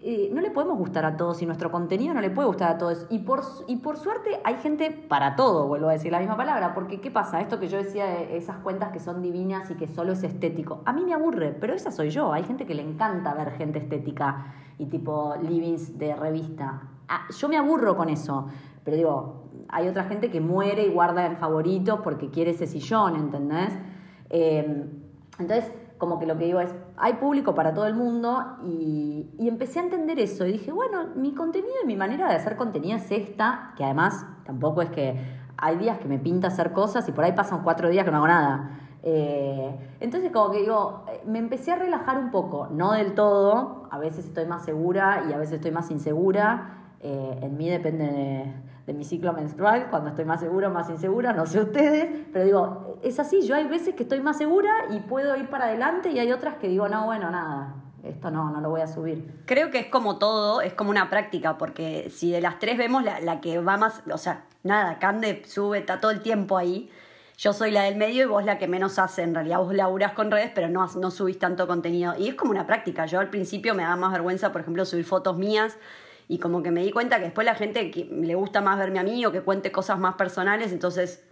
Eh, 0.00 0.30
no 0.32 0.40
le 0.40 0.52
podemos 0.52 0.78
gustar 0.78 1.04
a 1.04 1.16
todos 1.16 1.42
y 1.42 1.46
nuestro 1.46 1.72
contenido 1.72 2.14
no 2.14 2.20
le 2.20 2.30
puede 2.30 2.46
gustar 2.46 2.70
a 2.70 2.78
todos. 2.78 3.06
Y 3.10 3.20
por, 3.20 3.42
y 3.66 3.76
por 3.76 3.96
suerte 3.96 4.40
hay 4.44 4.54
gente 4.56 4.90
para 4.90 5.34
todo, 5.34 5.66
vuelvo 5.66 5.88
a 5.88 5.92
decir 5.92 6.12
la 6.12 6.20
misma 6.20 6.36
palabra, 6.36 6.72
porque 6.72 7.00
¿qué 7.00 7.10
pasa? 7.10 7.40
Esto 7.40 7.58
que 7.58 7.66
yo 7.66 7.78
decía 7.78 8.06
de 8.06 8.36
esas 8.36 8.58
cuentas 8.58 8.92
que 8.92 9.00
son 9.00 9.22
divinas 9.22 9.68
y 9.70 9.74
que 9.74 9.88
solo 9.88 10.12
es 10.12 10.22
estético, 10.22 10.82
a 10.84 10.92
mí 10.92 11.04
me 11.04 11.14
aburre, 11.14 11.56
pero 11.58 11.74
esa 11.74 11.90
soy 11.90 12.10
yo. 12.10 12.32
Hay 12.32 12.44
gente 12.44 12.64
que 12.64 12.74
le 12.74 12.82
encanta 12.82 13.34
ver 13.34 13.50
gente 13.52 13.80
estética 13.80 14.54
y 14.78 14.86
tipo 14.86 15.34
livings 15.42 15.98
de 15.98 16.14
revista. 16.14 16.82
Ah, 17.08 17.26
yo 17.36 17.48
me 17.48 17.56
aburro 17.56 17.96
con 17.96 18.08
eso, 18.08 18.46
pero 18.84 18.96
digo, 18.96 19.48
hay 19.68 19.88
otra 19.88 20.04
gente 20.04 20.30
que 20.30 20.40
muere 20.40 20.86
y 20.86 20.90
guarda 20.90 21.26
en 21.26 21.36
favoritos 21.36 22.00
porque 22.04 22.30
quiere 22.30 22.52
ese 22.52 22.68
sillón, 22.68 23.16
¿entendés? 23.16 23.76
Eh, 24.30 24.86
entonces, 25.38 25.72
como 25.98 26.18
que 26.18 26.26
lo 26.26 26.38
que 26.38 26.44
digo 26.44 26.60
es, 26.60 26.74
hay 26.96 27.14
público 27.14 27.54
para 27.54 27.74
todo 27.74 27.86
el 27.86 27.94
mundo 27.94 28.58
y, 28.64 29.30
y 29.38 29.48
empecé 29.48 29.80
a 29.80 29.82
entender 29.82 30.18
eso 30.18 30.46
y 30.46 30.52
dije, 30.52 30.72
bueno, 30.72 31.08
mi 31.16 31.34
contenido 31.34 31.74
y 31.82 31.86
mi 31.86 31.96
manera 31.96 32.28
de 32.28 32.36
hacer 32.36 32.56
contenido 32.56 32.96
es 32.96 33.10
esta, 33.10 33.72
que 33.76 33.84
además 33.84 34.24
tampoco 34.44 34.82
es 34.82 34.90
que 34.90 35.16
hay 35.56 35.76
días 35.76 35.98
que 35.98 36.08
me 36.08 36.18
pinta 36.18 36.48
hacer 36.48 36.72
cosas 36.72 37.08
y 37.08 37.12
por 37.12 37.24
ahí 37.24 37.32
pasan 37.32 37.62
cuatro 37.62 37.88
días 37.88 38.04
que 38.04 38.10
no 38.10 38.18
hago 38.18 38.28
nada. 38.28 38.70
Eh, 39.02 39.76
entonces 40.00 40.30
como 40.32 40.50
que 40.50 40.60
digo, 40.60 41.04
eh, 41.08 41.22
me 41.26 41.38
empecé 41.38 41.72
a 41.72 41.76
relajar 41.76 42.18
un 42.18 42.30
poco, 42.30 42.68
no 42.70 42.92
del 42.92 43.14
todo, 43.14 43.88
a 43.90 43.98
veces 43.98 44.26
estoy 44.26 44.46
más 44.46 44.64
segura 44.64 45.24
y 45.28 45.32
a 45.32 45.38
veces 45.38 45.56
estoy 45.56 45.70
más 45.70 45.90
insegura, 45.90 46.87
eh, 47.00 47.38
en 47.42 47.56
mí 47.56 47.68
depende 47.68 48.04
de, 48.04 48.52
de 48.86 48.92
mi 48.92 49.04
ciclo 49.04 49.32
menstrual, 49.32 49.88
cuando 49.90 50.10
estoy 50.10 50.24
más 50.24 50.40
segura 50.40 50.68
más 50.68 50.88
insegura, 50.90 51.32
no 51.32 51.46
sé 51.46 51.60
ustedes, 51.60 52.26
pero 52.32 52.44
digo, 52.44 52.98
es 53.02 53.20
así, 53.20 53.42
yo 53.42 53.54
hay 53.54 53.66
veces 53.66 53.94
que 53.94 54.02
estoy 54.02 54.20
más 54.20 54.38
segura 54.38 54.70
y 54.90 55.00
puedo 55.00 55.36
ir 55.36 55.48
para 55.48 55.66
adelante 55.66 56.10
y 56.10 56.18
hay 56.18 56.32
otras 56.32 56.56
que 56.56 56.68
digo, 56.68 56.88
no, 56.88 57.06
bueno, 57.06 57.30
nada, 57.30 57.74
esto 58.02 58.30
no, 58.30 58.50
no 58.50 58.60
lo 58.60 58.70
voy 58.70 58.80
a 58.80 58.86
subir. 58.86 59.42
Creo 59.44 59.70
que 59.70 59.78
es 59.78 59.86
como 59.86 60.18
todo, 60.18 60.60
es 60.60 60.74
como 60.74 60.90
una 60.90 61.10
práctica, 61.10 61.58
porque 61.58 62.10
si 62.10 62.30
de 62.30 62.40
las 62.40 62.58
tres 62.58 62.78
vemos 62.78 63.04
la, 63.04 63.20
la 63.20 63.40
que 63.40 63.60
va 63.60 63.76
más, 63.76 64.02
o 64.10 64.18
sea, 64.18 64.44
nada, 64.62 64.98
Cande 64.98 65.42
sube, 65.46 65.78
está 65.78 66.00
todo 66.00 66.10
el 66.10 66.20
tiempo 66.20 66.56
ahí. 66.56 66.90
Yo 67.36 67.52
soy 67.52 67.70
la 67.70 67.82
del 67.82 67.96
medio 67.96 68.24
y 68.24 68.26
vos 68.26 68.44
la 68.44 68.58
que 68.58 68.66
menos 68.66 68.98
hace. 68.98 69.22
En 69.22 69.32
realidad 69.32 69.58
vos 69.58 69.72
laburás 69.72 70.12
con 70.12 70.28
redes, 70.28 70.50
pero 70.52 70.68
no, 70.68 70.84
no 70.96 71.10
subís 71.12 71.38
tanto 71.38 71.68
contenido. 71.68 72.14
Y 72.18 72.26
es 72.26 72.34
como 72.34 72.50
una 72.50 72.66
práctica. 72.66 73.06
Yo 73.06 73.20
al 73.20 73.30
principio 73.30 73.76
me 73.76 73.84
da 73.84 73.94
más 73.94 74.10
vergüenza, 74.10 74.50
por 74.50 74.60
ejemplo, 74.60 74.84
subir 74.84 75.04
fotos 75.04 75.36
mías. 75.36 75.78
Y 76.28 76.38
como 76.38 76.62
que 76.62 76.70
me 76.70 76.84
di 76.84 76.90
cuenta 76.90 77.18
que 77.18 77.24
después 77.24 77.44
la 77.44 77.54
gente 77.54 77.90
que 77.90 78.04
le 78.04 78.34
gusta 78.34 78.60
más 78.60 78.78
verme 78.78 78.98
a 78.98 79.02
mí 79.02 79.24
o 79.24 79.32
que 79.32 79.40
cuente 79.40 79.72
cosas 79.72 79.98
más 79.98 80.14
personales, 80.14 80.72
entonces 80.72 81.24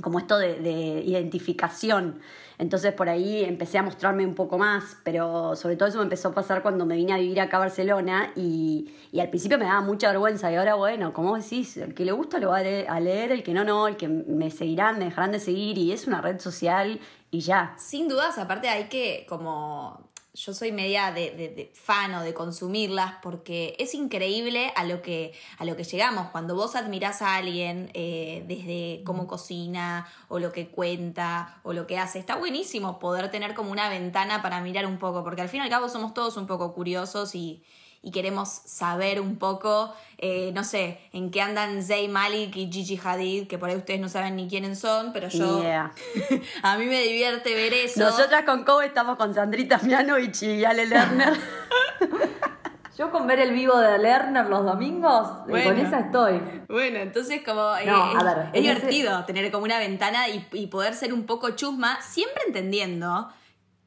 como 0.00 0.18
esto 0.18 0.38
de, 0.38 0.60
de, 0.60 1.02
identificación. 1.04 2.20
Entonces 2.58 2.92
por 2.92 3.08
ahí 3.08 3.44
empecé 3.44 3.78
a 3.78 3.82
mostrarme 3.82 4.24
un 4.24 4.34
poco 4.34 4.58
más, 4.58 4.96
pero 5.04 5.56
sobre 5.56 5.76
todo 5.76 5.88
eso 5.88 5.98
me 5.98 6.04
empezó 6.04 6.28
a 6.28 6.34
pasar 6.34 6.62
cuando 6.62 6.86
me 6.86 6.96
vine 6.96 7.12
a 7.12 7.18
vivir 7.18 7.40
acá 7.40 7.56
a 7.56 7.60
Barcelona 7.60 8.32
y, 8.36 8.92
y 9.12 9.20
al 9.20 9.28
principio 9.28 9.58
me 9.58 9.64
daba 9.64 9.80
mucha 9.80 10.08
vergüenza 10.08 10.50
y 10.52 10.56
ahora 10.56 10.74
bueno, 10.74 11.12
como 11.12 11.36
decís, 11.36 11.76
el 11.76 11.94
que 11.94 12.04
le 12.04 12.12
gusta 12.12 12.38
lo 12.38 12.50
va 12.50 12.58
a 12.58 13.00
leer, 13.00 13.32
el 13.32 13.42
que 13.42 13.54
no, 13.54 13.64
no, 13.64 13.88
el 13.88 13.96
que 13.96 14.08
me 14.08 14.50
seguirán, 14.50 14.98
me 14.98 15.06
dejarán 15.06 15.32
de 15.32 15.40
seguir 15.40 15.78
y 15.78 15.92
es 15.92 16.06
una 16.06 16.20
red 16.20 16.38
social 16.38 17.00
y 17.30 17.40
ya. 17.40 17.74
Sin 17.76 18.08
dudas, 18.08 18.38
aparte 18.38 18.68
hay 18.68 18.84
que 18.84 19.26
como 19.28 20.10
yo 20.34 20.52
soy 20.52 20.72
media 20.72 21.12
de, 21.12 21.30
de, 21.30 21.48
de, 21.48 21.70
fan 21.74 22.12
o 22.14 22.22
de 22.22 22.34
consumirlas 22.34 23.14
porque 23.22 23.76
es 23.78 23.94
increíble 23.94 24.72
a 24.74 24.84
lo 24.84 25.00
que, 25.00 25.32
a 25.58 25.64
lo 25.64 25.76
que 25.76 25.84
llegamos. 25.84 26.30
Cuando 26.30 26.56
vos 26.56 26.74
admirás 26.74 27.22
a 27.22 27.36
alguien 27.36 27.90
eh, 27.94 28.44
desde 28.48 29.04
cómo 29.04 29.28
cocina 29.28 30.08
o 30.28 30.40
lo 30.40 30.50
que 30.50 30.68
cuenta 30.68 31.60
o 31.62 31.72
lo 31.72 31.86
que 31.86 31.98
hace, 31.98 32.18
está 32.18 32.34
buenísimo 32.34 32.98
poder 32.98 33.30
tener 33.30 33.54
como 33.54 33.70
una 33.70 33.88
ventana 33.88 34.42
para 34.42 34.60
mirar 34.60 34.86
un 34.86 34.98
poco, 34.98 35.22
porque 35.22 35.40
al 35.40 35.48
fin 35.48 35.60
y 35.60 35.62
al 35.62 35.70
cabo 35.70 35.88
somos 35.88 36.14
todos 36.14 36.36
un 36.36 36.48
poco 36.48 36.74
curiosos 36.74 37.36
y, 37.36 37.62
y 38.06 38.10
queremos 38.10 38.48
saber 38.66 39.18
un 39.18 39.36
poco, 39.38 39.94
eh, 40.18 40.52
no 40.54 40.62
sé, 40.62 41.00
en 41.12 41.30
qué 41.30 41.40
andan 41.40 41.82
Zayn 41.82 42.12
Malik 42.12 42.54
y 42.54 42.70
Gigi 42.70 43.00
Hadid, 43.02 43.46
que 43.48 43.56
por 43.56 43.70
ahí 43.70 43.76
ustedes 43.76 43.98
no 43.98 44.10
saben 44.10 44.36
ni 44.36 44.46
quiénes 44.46 44.78
son, 44.78 45.12
pero 45.14 45.28
yo... 45.28 45.62
Yeah. 45.62 45.90
a 46.62 46.76
mí 46.76 46.84
me 46.84 47.00
divierte 47.02 47.54
ver 47.54 47.72
eso. 47.72 48.00
Nosotras 48.00 48.44
con 48.44 48.62
Kobe 48.64 48.84
estamos 48.86 49.16
con 49.16 49.32
Sandrita 49.34 49.78
Mianovich 49.82 50.42
y 50.42 50.64
Ale 50.66 50.84
Lerner. 50.86 51.32
Yo 52.96 53.10
con 53.10 53.26
ver 53.26 53.40
el 53.40 53.50
vivo 53.52 53.76
de 53.76 53.98
Lerner 53.98 54.46
los 54.46 54.64
domingos, 54.64 55.26
Bueno. 55.48 55.70
con 55.70 55.78
esa 55.84 55.98
estoy. 55.98 56.40
Bueno, 56.68 56.98
entonces 57.00 57.42
como 57.44 57.74
eh, 57.76 57.86
No, 57.86 58.04
a 58.04 58.18
es, 58.18 58.24
ver, 58.24 58.38
es 58.38 58.46
ese- 58.52 58.60
divertido 58.60 59.24
tener 59.24 59.50
como 59.50 59.64
una 59.64 59.78
ventana 59.80 60.28
y, 60.28 60.46
y 60.52 60.68
poder 60.68 60.94
ser 60.94 61.12
un 61.12 61.26
poco 61.26 61.50
chusma, 61.56 62.00
siempre 62.02 62.42
entendiendo 62.46 63.28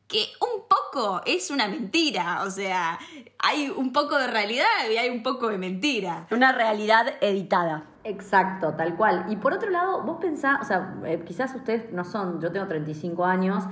que 0.07 0.25
un 0.39 0.63
poco 0.67 1.21
es 1.25 1.51
una 1.51 1.67
mentira, 1.67 2.43
o 2.45 2.49
sea, 2.49 2.97
hay 3.39 3.69
un 3.69 3.91
poco 3.91 4.17
de 4.17 4.27
realidad 4.27 4.65
y 4.91 4.97
hay 4.97 5.09
un 5.09 5.21
poco 5.21 5.49
de 5.49 5.57
mentira. 5.57 6.27
Una 6.31 6.53
realidad 6.53 7.05
editada. 7.21 7.85
Exacto, 8.03 8.73
tal 8.75 8.95
cual. 8.95 9.25
Y 9.29 9.35
por 9.35 9.53
otro 9.53 9.69
lado, 9.69 10.01
vos 10.03 10.17
pensás, 10.21 10.59
o 10.61 10.65
sea, 10.65 10.95
eh, 11.05 11.21
quizás 11.25 11.53
ustedes 11.55 11.91
no 11.91 12.05
son, 12.05 12.39
yo 12.39 12.51
tengo 12.51 12.67
35 12.67 13.25
años. 13.25 13.65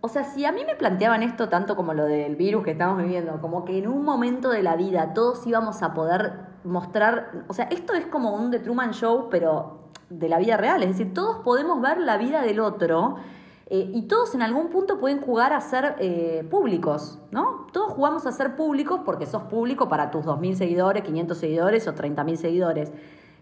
O 0.00 0.08
sea, 0.08 0.24
si 0.24 0.44
a 0.44 0.52
mí 0.52 0.64
me 0.64 0.76
planteaban 0.76 1.22
esto 1.22 1.48
tanto 1.48 1.74
como 1.74 1.94
lo 1.94 2.04
del 2.04 2.36
virus 2.36 2.64
que 2.64 2.70
estamos 2.70 2.98
viviendo, 3.02 3.40
como 3.40 3.64
que 3.64 3.78
en 3.78 3.88
un 3.88 4.04
momento 4.04 4.50
de 4.50 4.62
la 4.62 4.76
vida 4.76 5.12
todos 5.14 5.44
íbamos 5.46 5.82
a 5.82 5.94
poder 5.94 6.32
mostrar, 6.62 7.44
o 7.48 7.54
sea, 7.54 7.64
esto 7.66 7.94
es 7.94 8.06
como 8.06 8.34
un 8.34 8.50
The 8.50 8.60
Truman 8.60 8.92
Show, 8.92 9.28
pero 9.30 9.80
de 10.08 10.28
la 10.28 10.38
vida 10.38 10.56
real, 10.56 10.82
es 10.82 10.90
decir, 10.90 11.12
todos 11.12 11.42
podemos 11.44 11.80
ver 11.80 11.98
la 11.98 12.16
vida 12.16 12.42
del 12.42 12.60
otro 12.60 13.16
eh, 13.70 13.90
y 13.94 14.02
todos 14.02 14.34
en 14.34 14.42
algún 14.42 14.68
punto 14.68 14.98
pueden 14.98 15.20
jugar 15.20 15.52
a 15.52 15.60
ser 15.60 15.94
eh, 16.00 16.44
públicos, 16.50 17.18
¿no? 17.30 17.66
Todos 17.72 17.92
jugamos 17.92 18.26
a 18.26 18.32
ser 18.32 18.56
públicos 18.56 19.00
porque 19.04 19.26
sos 19.26 19.44
público 19.44 19.88
para 19.88 20.10
tus 20.10 20.24
2.000 20.26 20.54
seguidores, 20.56 21.02
500 21.04 21.38
seguidores 21.38 21.86
o 21.88 21.94
30.000 21.94 22.36
seguidores. 22.36 22.92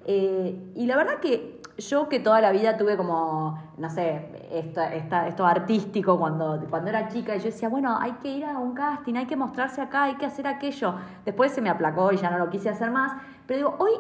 Eh, 0.04 0.72
y 0.74 0.86
la 0.86 0.96
verdad 0.96 1.14
que 1.20 1.60
yo 1.78 2.08
que 2.08 2.18
toda 2.18 2.40
la 2.40 2.50
vida 2.50 2.76
tuve 2.76 2.96
como, 2.96 3.58
no 3.78 3.88
sé, 3.90 4.48
esta- 4.52 4.94
esto 5.26 5.46
artístico 5.46 6.18
cuando, 6.18 6.60
cuando 6.70 6.88
era 6.90 7.08
chica, 7.08 7.36
y 7.36 7.38
yo 7.38 7.44
decía, 7.46 7.68
bueno, 7.68 7.96
hay 8.00 8.12
que 8.22 8.28
ir 8.28 8.44
a 8.44 8.58
un 8.58 8.72
casting, 8.74 9.14
hay 9.14 9.26
que 9.26 9.36
mostrarse 9.36 9.80
acá, 9.80 10.04
hay 10.04 10.16
que 10.16 10.26
hacer 10.26 10.46
aquello. 10.46 10.94
Después 11.24 11.52
se 11.52 11.60
me 11.60 11.70
aplacó 11.70 12.12
y 12.12 12.16
ya 12.16 12.30
no 12.30 12.38
lo 12.38 12.50
quise 12.50 12.68
hacer 12.68 12.90
más. 12.90 13.12
Pero 13.46 13.58
digo, 13.58 13.74
hoy, 13.78 13.92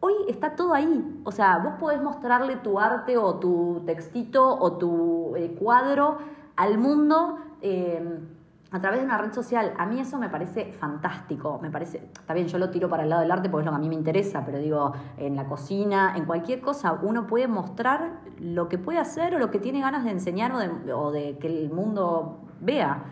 hoy 0.00 0.14
está 0.28 0.56
todo 0.56 0.74
ahí. 0.74 1.20
O 1.24 1.32
sea, 1.32 1.58
vos 1.58 1.74
podés 1.78 2.02
mostrarle 2.02 2.56
tu 2.56 2.78
arte 2.78 3.16
o 3.16 3.34
tu 3.36 3.82
textito 3.86 4.46
o 4.58 4.72
tu 4.72 5.34
eh, 5.36 5.54
cuadro 5.58 6.18
al 6.56 6.78
mundo. 6.78 7.38
eh, 7.60 8.20
a 8.70 8.80
través 8.80 9.00
de 9.00 9.06
una 9.06 9.18
red 9.18 9.32
social. 9.32 9.72
A 9.78 9.86
mí 9.86 10.00
eso 10.00 10.18
me 10.18 10.28
parece 10.28 10.72
fantástico. 10.72 11.58
Me 11.62 11.70
parece, 11.70 11.98
está 12.12 12.34
bien, 12.34 12.48
yo 12.48 12.58
lo 12.58 12.70
tiro 12.70 12.88
para 12.88 13.04
el 13.04 13.08
lado 13.08 13.22
del 13.22 13.30
arte 13.30 13.48
porque 13.48 13.62
es 13.62 13.66
lo 13.66 13.72
que 13.72 13.76
a 13.76 13.80
mí 13.80 13.88
me 13.88 13.94
interesa, 13.94 14.44
pero 14.44 14.58
digo, 14.58 14.92
en 15.16 15.36
la 15.36 15.46
cocina, 15.46 16.14
en 16.16 16.24
cualquier 16.26 16.60
cosa, 16.60 16.98
uno 17.02 17.26
puede 17.26 17.48
mostrar 17.48 18.20
lo 18.38 18.68
que 18.68 18.78
puede 18.78 18.98
hacer 18.98 19.34
o 19.34 19.38
lo 19.38 19.50
que 19.50 19.58
tiene 19.58 19.80
ganas 19.80 20.04
de 20.04 20.10
enseñar 20.10 20.52
o 20.52 20.58
de, 20.58 20.92
o 20.92 21.10
de 21.10 21.38
que 21.38 21.46
el 21.46 21.70
mundo 21.70 22.40
vea. 22.60 23.04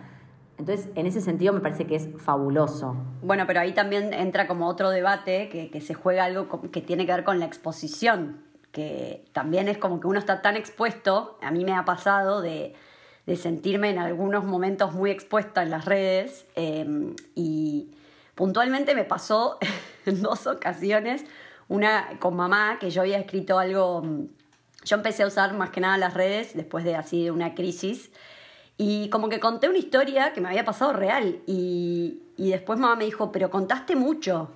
Entonces, 0.58 0.88
en 0.94 1.06
ese 1.06 1.20
sentido 1.20 1.52
me 1.52 1.60
parece 1.60 1.86
que 1.86 1.96
es 1.96 2.08
fabuloso. 2.18 2.96
Bueno, 3.22 3.44
pero 3.46 3.60
ahí 3.60 3.72
también 3.72 4.14
entra 4.14 4.46
como 4.46 4.68
otro 4.68 4.90
debate 4.90 5.48
que, 5.50 5.70
que 5.70 5.80
se 5.80 5.94
juega 5.94 6.24
algo 6.24 6.48
que 6.70 6.80
tiene 6.80 7.04
que 7.04 7.12
ver 7.12 7.24
con 7.24 7.38
la 7.38 7.44
exposición, 7.44 8.42
que 8.72 9.24
también 9.32 9.68
es 9.68 9.78
como 9.78 10.00
que 10.00 10.06
uno 10.06 10.18
está 10.18 10.42
tan 10.42 10.56
expuesto, 10.56 11.38
a 11.42 11.50
mí 11.50 11.64
me 11.64 11.74
ha 11.74 11.84
pasado 11.84 12.40
de, 12.40 12.74
de 13.26 13.36
sentirme 13.36 13.90
en 13.90 13.98
algunos 13.98 14.44
momentos 14.44 14.94
muy 14.94 15.10
expuesta 15.10 15.62
en 15.62 15.70
las 15.70 15.84
redes 15.84 16.46
eh, 16.54 16.86
y 17.34 17.90
puntualmente 18.34 18.94
me 18.94 19.04
pasó 19.04 19.58
en 20.06 20.22
dos 20.22 20.46
ocasiones, 20.46 21.24
una 21.68 22.18
con 22.20 22.36
mamá, 22.36 22.78
que 22.78 22.90
yo 22.90 23.02
había 23.02 23.18
escrito 23.18 23.58
algo, 23.58 24.02
yo 24.84 24.96
empecé 24.96 25.24
a 25.24 25.26
usar 25.26 25.52
más 25.54 25.70
que 25.70 25.80
nada 25.80 25.98
las 25.98 26.14
redes 26.14 26.54
después 26.54 26.84
de 26.84 26.94
así 26.94 27.24
de 27.24 27.32
una 27.32 27.54
crisis. 27.54 28.10
Y 28.78 29.08
como 29.08 29.28
que 29.28 29.40
conté 29.40 29.68
una 29.68 29.78
historia 29.78 30.32
que 30.32 30.40
me 30.40 30.48
había 30.48 30.64
pasado 30.64 30.92
real. 30.92 31.40
Y, 31.46 32.22
y 32.36 32.50
después 32.50 32.78
mamá 32.78 32.96
me 32.96 33.04
dijo, 33.04 33.32
pero 33.32 33.50
contaste 33.50 33.96
mucho. 33.96 34.50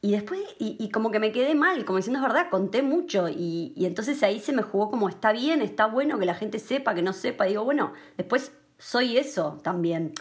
Y 0.00 0.12
después, 0.12 0.40
y, 0.58 0.76
y 0.80 0.90
como 0.90 1.12
que 1.12 1.20
me 1.20 1.30
quedé 1.30 1.54
mal, 1.54 1.84
como 1.84 1.98
diciendo 1.98 2.18
es 2.18 2.24
verdad, 2.24 2.50
conté 2.50 2.82
mucho. 2.82 3.28
Y, 3.28 3.72
y 3.76 3.86
entonces 3.86 4.20
ahí 4.24 4.40
se 4.40 4.52
me 4.52 4.62
jugó 4.62 4.90
como 4.90 5.08
está 5.08 5.32
bien, 5.32 5.62
está 5.62 5.86
bueno 5.86 6.18
que 6.18 6.26
la 6.26 6.34
gente 6.34 6.58
sepa, 6.58 6.94
que 6.94 7.02
no 7.02 7.12
sepa. 7.12 7.46
Y 7.46 7.50
digo, 7.50 7.64
bueno, 7.64 7.92
después 8.16 8.52
soy 8.78 9.16
eso 9.16 9.58
también. 9.62 10.12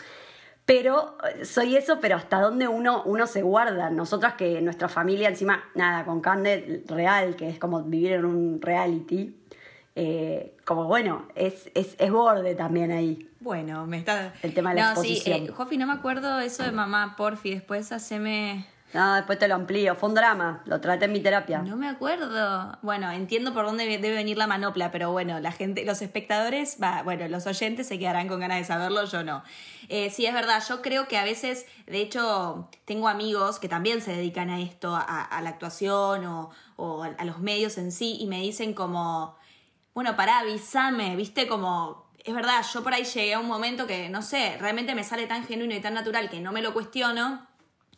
Pero 0.65 1.17
eh, 1.23 1.45
soy 1.45 1.75
eso, 1.75 1.99
pero 1.99 2.15
hasta 2.15 2.39
dónde 2.39 2.67
uno, 2.67 3.01
uno 3.05 3.25
se 3.25 3.41
guarda. 3.41 3.89
Nosotras 3.89 4.35
que 4.35 4.61
nuestra 4.61 4.87
familia 4.87 5.29
encima, 5.29 5.63
nada, 5.73 6.05
con 6.05 6.21
Cande 6.21 6.83
real, 6.87 7.35
que 7.35 7.49
es 7.49 7.57
como 7.57 7.81
vivir 7.81 8.13
en 8.13 8.25
un 8.25 8.61
reality. 8.61 9.40
Eh, 9.95 10.57
como 10.65 10.85
bueno, 10.85 11.27
es, 11.35 11.69
es, 11.73 11.95
es 11.97 12.11
borde 12.11 12.55
también 12.55 12.91
ahí. 12.91 13.29
Bueno, 13.39 13.85
me 13.87 13.97
está... 13.97 14.33
El 14.43 14.53
tema 14.53 14.71
de 14.71 14.81
la 14.81 14.93
no, 14.93 15.01
sí, 15.01 15.13
exposición. 15.13 15.47
eh, 15.47 15.51
Jofi, 15.51 15.77
no 15.77 15.87
me 15.87 15.93
acuerdo 15.93 16.39
eso 16.39 16.63
de 16.63 16.71
mamá, 16.71 17.15
porfi, 17.17 17.51
después 17.51 17.91
haceme... 17.91 18.67
No, 18.93 19.15
después 19.15 19.39
te 19.39 19.47
lo 19.47 19.55
amplío. 19.55 19.95
Fue 19.95 20.09
un 20.09 20.15
drama, 20.15 20.63
lo 20.65 20.81
traté 20.81 21.05
en 21.05 21.13
mi 21.13 21.21
terapia. 21.21 21.59
No 21.59 21.77
me 21.77 21.87
acuerdo. 21.87 22.77
Bueno, 22.81 23.09
entiendo 23.09 23.53
por 23.53 23.63
dónde 23.63 23.85
debe 23.85 24.13
venir 24.13 24.37
la 24.37 24.47
manopla, 24.47 24.91
pero 24.91 25.13
bueno, 25.13 25.39
la 25.39 25.53
gente, 25.53 25.85
los 25.85 26.01
espectadores, 26.01 26.77
va, 26.83 27.01
bueno, 27.01 27.25
los 27.29 27.47
oyentes 27.47 27.87
se 27.87 27.97
quedarán 27.97 28.27
con 28.27 28.41
ganas 28.41 28.57
de 28.57 28.65
saberlo, 28.65 29.05
yo 29.05 29.23
no. 29.23 29.43
Eh, 29.87 30.09
sí, 30.09 30.25
es 30.25 30.33
verdad, 30.33 30.61
yo 30.67 30.81
creo 30.81 31.07
que 31.07 31.17
a 31.17 31.23
veces, 31.23 31.67
de 31.87 32.01
hecho, 32.01 32.67
tengo 32.83 33.07
amigos 33.07 33.59
que 33.59 33.69
también 33.69 34.01
se 34.01 34.11
dedican 34.13 34.49
a 34.49 34.59
esto, 34.59 34.93
a, 34.93 35.23
a 35.23 35.41
la 35.41 35.51
actuación 35.51 36.25
o, 36.25 36.49
o 36.75 37.03
a 37.03 37.23
los 37.23 37.39
medios 37.39 37.77
en 37.77 37.93
sí, 37.93 38.17
y 38.19 38.27
me 38.27 38.41
dicen 38.41 38.73
como, 38.73 39.37
bueno, 39.93 40.15
pará, 40.15 40.39
avísame, 40.39 41.15
viste, 41.15 41.47
como... 41.47 42.09
Es 42.23 42.35
verdad, 42.35 42.63
yo 42.71 42.83
por 42.83 42.93
ahí 42.93 43.03
llegué 43.03 43.33
a 43.33 43.39
un 43.39 43.47
momento 43.47 43.87
que, 43.87 44.07
no 44.09 44.21
sé, 44.21 44.55
realmente 44.59 44.93
me 44.93 45.03
sale 45.03 45.25
tan 45.25 45.43
genuino 45.43 45.73
y 45.73 45.79
tan 45.79 45.95
natural 45.95 46.29
que 46.29 46.39
no 46.39 46.51
me 46.51 46.61
lo 46.61 46.71
cuestiono, 46.71 47.47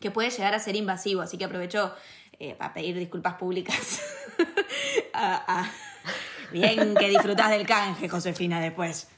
que 0.00 0.10
puede 0.10 0.30
llegar 0.30 0.54
a 0.54 0.58
ser 0.58 0.76
invasivo, 0.76 1.20
así 1.20 1.36
que 1.36 1.44
aprovecho 1.44 1.94
eh, 2.38 2.54
para 2.54 2.72
pedir 2.72 2.98
disculpas 2.98 3.34
públicas. 3.34 4.02
Bien 6.52 6.94
que 6.94 7.08
disfrutás 7.08 7.50
del 7.50 7.66
canje, 7.66 8.08
Josefina, 8.08 8.60
después. 8.60 9.08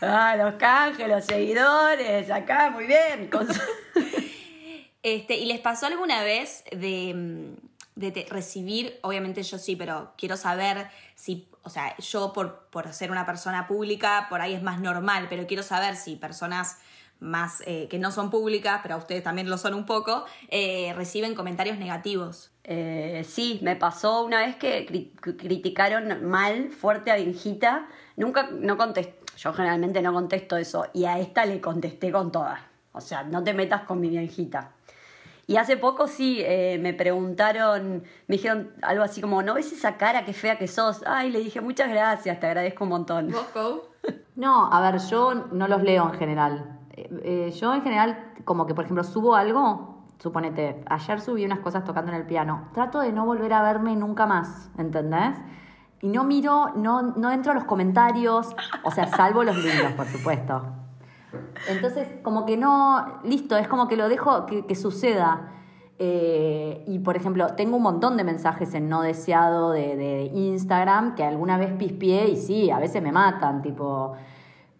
Ah, 0.00 0.34
los 0.36 0.54
canjes, 0.54 1.08
los 1.08 1.24
seguidores, 1.24 2.30
acá, 2.30 2.70
muy 2.70 2.86
bien. 2.86 3.30
Este, 5.02 5.38
¿Y 5.38 5.46
les 5.46 5.60
pasó 5.60 5.86
alguna 5.86 6.22
vez 6.22 6.62
de, 6.72 7.14
mm, 7.14 7.69
de 8.00 8.26
recibir, 8.30 8.98
obviamente 9.02 9.42
yo 9.42 9.58
sí, 9.58 9.76
pero 9.76 10.12
quiero 10.16 10.36
saber 10.36 10.88
si, 11.14 11.48
o 11.62 11.68
sea, 11.70 11.96
yo 11.98 12.32
por, 12.32 12.66
por 12.70 12.92
ser 12.92 13.10
una 13.10 13.26
persona 13.26 13.66
pública, 13.66 14.26
por 14.30 14.40
ahí 14.40 14.54
es 14.54 14.62
más 14.62 14.80
normal, 14.80 15.26
pero 15.28 15.46
quiero 15.46 15.62
saber 15.62 15.96
si 15.96 16.16
personas 16.16 16.78
más 17.20 17.62
eh, 17.66 17.86
que 17.90 17.98
no 17.98 18.10
son 18.12 18.30
públicas, 18.30 18.80
pero 18.82 18.94
a 18.94 18.98
ustedes 18.98 19.22
también 19.22 19.50
lo 19.50 19.58
son 19.58 19.74
un 19.74 19.84
poco, 19.84 20.24
eh, 20.48 20.94
reciben 20.96 21.34
comentarios 21.34 21.76
negativos. 21.76 22.50
Eh, 22.64 23.26
sí, 23.28 23.58
me 23.62 23.76
pasó 23.76 24.24
una 24.24 24.38
vez 24.38 24.56
que 24.56 24.86
cri- 24.88 25.12
cri- 25.20 25.36
criticaron 25.36 26.24
mal, 26.24 26.70
fuerte 26.70 27.10
a 27.10 27.16
Benjita. 27.16 27.86
Nunca, 28.16 28.48
no 28.52 28.78
contesté, 28.78 29.18
yo 29.36 29.52
generalmente 29.52 30.00
no 30.00 30.14
contesto 30.14 30.56
eso. 30.56 30.86
Y 30.94 31.04
a 31.04 31.18
esta 31.18 31.44
le 31.44 31.60
contesté 31.60 32.10
con 32.10 32.32
todas. 32.32 32.60
O 32.92 33.02
sea, 33.02 33.22
no 33.22 33.44
te 33.44 33.52
metas 33.52 33.82
con 33.82 34.00
mi 34.00 34.08
Benjita. 34.08 34.72
Y 35.50 35.56
hace 35.56 35.76
poco 35.76 36.06
sí, 36.06 36.36
eh, 36.38 36.78
me 36.80 36.94
preguntaron, 36.94 38.04
me 38.28 38.36
dijeron 38.36 38.70
algo 38.82 39.02
así 39.02 39.20
como, 39.20 39.42
¿no 39.42 39.54
ves 39.54 39.72
esa 39.72 39.96
cara 39.96 40.24
qué 40.24 40.32
fea 40.32 40.56
que 40.56 40.68
sos? 40.68 41.02
Ay, 41.08 41.32
le 41.32 41.40
dije, 41.40 41.60
muchas 41.60 41.90
gracias, 41.90 42.38
te 42.38 42.46
agradezco 42.46 42.84
un 42.84 42.90
montón. 42.90 43.30
No, 44.36 44.72
a 44.72 44.80
ver, 44.80 45.00
yo 45.00 45.34
no 45.50 45.66
los 45.66 45.82
leo 45.82 46.08
en 46.08 46.14
general. 46.14 46.78
Eh, 46.92 47.10
eh, 47.24 47.50
yo 47.50 47.74
en 47.74 47.82
general, 47.82 48.32
como 48.44 48.64
que 48.64 48.76
por 48.76 48.84
ejemplo 48.84 49.02
subo 49.02 49.34
algo, 49.34 50.06
suponete, 50.20 50.84
ayer 50.88 51.20
subí 51.20 51.44
unas 51.44 51.58
cosas 51.58 51.84
tocando 51.84 52.12
en 52.12 52.18
el 52.18 52.26
piano. 52.26 52.68
Trato 52.72 53.00
de 53.00 53.10
no 53.10 53.26
volver 53.26 53.52
a 53.52 53.60
verme 53.60 53.96
nunca 53.96 54.26
más, 54.26 54.70
¿entendés? 54.78 55.36
Y 56.00 56.08
no 56.10 56.22
miro, 56.22 56.70
no, 56.76 57.02
no 57.02 57.32
entro 57.32 57.50
a 57.50 57.54
los 57.56 57.64
comentarios, 57.64 58.54
o 58.84 58.90
sea, 58.92 59.08
salvo 59.08 59.42
los 59.42 59.56
lindos, 59.56 59.92
por 59.94 60.06
supuesto. 60.06 60.79
Entonces, 61.68 62.08
como 62.22 62.46
que 62.46 62.56
no, 62.56 63.20
listo, 63.24 63.56
es 63.56 63.68
como 63.68 63.88
que 63.88 63.96
lo 63.96 64.08
dejo 64.08 64.46
que, 64.46 64.66
que 64.66 64.74
suceda. 64.74 65.52
Eh, 65.98 66.82
y 66.86 67.00
por 67.00 67.16
ejemplo, 67.16 67.48
tengo 67.56 67.76
un 67.76 67.82
montón 67.82 68.16
de 68.16 68.24
mensajes 68.24 68.72
en 68.72 68.88
no 68.88 69.02
deseado 69.02 69.72
de, 69.72 69.96
de 69.96 70.24
Instagram 70.34 71.14
que 71.14 71.24
alguna 71.24 71.58
vez 71.58 71.72
pispié 71.74 72.28
y 72.30 72.36
sí, 72.36 72.70
a 72.70 72.78
veces 72.78 73.02
me 73.02 73.12
matan, 73.12 73.60
tipo. 73.60 74.14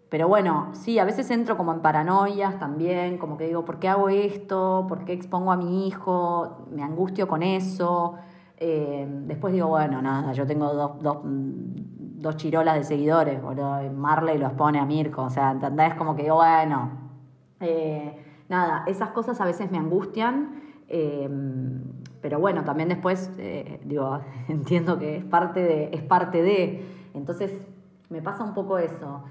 Pero 0.09 0.29
bueno, 0.29 0.71
sí, 0.73 0.99
a 0.99 1.05
veces 1.05 1.31
entro 1.31 1.57
como 1.57 1.73
en 1.73 1.83
paranoias 1.83 2.59
también, 2.59 3.19
como 3.19 3.37
que 3.37 3.47
digo, 3.47 3.65
¿por 3.65 3.79
qué 3.79 3.89
hago 3.89 4.09
esto? 4.09 4.87
¿Por 4.89 5.05
qué 5.05 5.13
expongo 5.13 5.53
a 5.53 5.57
mi 5.57 5.87
hijo? 5.87 6.67
Me 6.73 6.83
angustio 6.83 7.29
con 7.29 7.43
eso. 7.43 8.17
Eh, 8.57 9.07
después 9.27 9.53
digo, 9.53 9.69
bueno, 9.69 10.03
nada, 10.03 10.33
yo 10.33 10.47
tengo 10.47 10.73
dos, 10.75 11.03
dos, 11.03 11.19
dos 12.21 12.37
chirolas 12.37 12.77
de 12.77 12.85
seguidores, 12.85 13.43
boludo. 13.43 13.81
Marley 13.93 14.39
los 14.39 14.53
pone 14.53 14.79
a 14.79 14.85
Mirko, 14.85 15.23
o 15.23 15.31
sea, 15.31 15.53
¿entendés? 15.53 15.95
Como 15.95 16.15
que 16.15 16.31
bueno, 16.31 16.91
eh, 17.61 18.45
nada, 18.49 18.85
esas 18.87 19.11
cosas 19.11 19.41
a 19.41 19.45
veces 19.45 19.71
me 19.71 19.79
angustian, 19.79 20.61
eh, 20.89 21.29
pero 22.21 22.39
bueno, 22.39 22.63
también 22.65 22.89
después, 22.89 23.31
eh, 23.39 23.81
digo, 23.85 24.21
entiendo 24.49 24.99
que 24.99 25.17
es 25.17 25.25
parte 25.25 25.63
de, 25.63 25.91
es 25.93 26.03
parte 26.03 26.43
de, 26.43 26.85
entonces 27.15 27.53
me 28.11 28.21
pasa 28.21 28.45
un 28.45 28.55
poco 28.55 28.79
eso. 28.79 29.23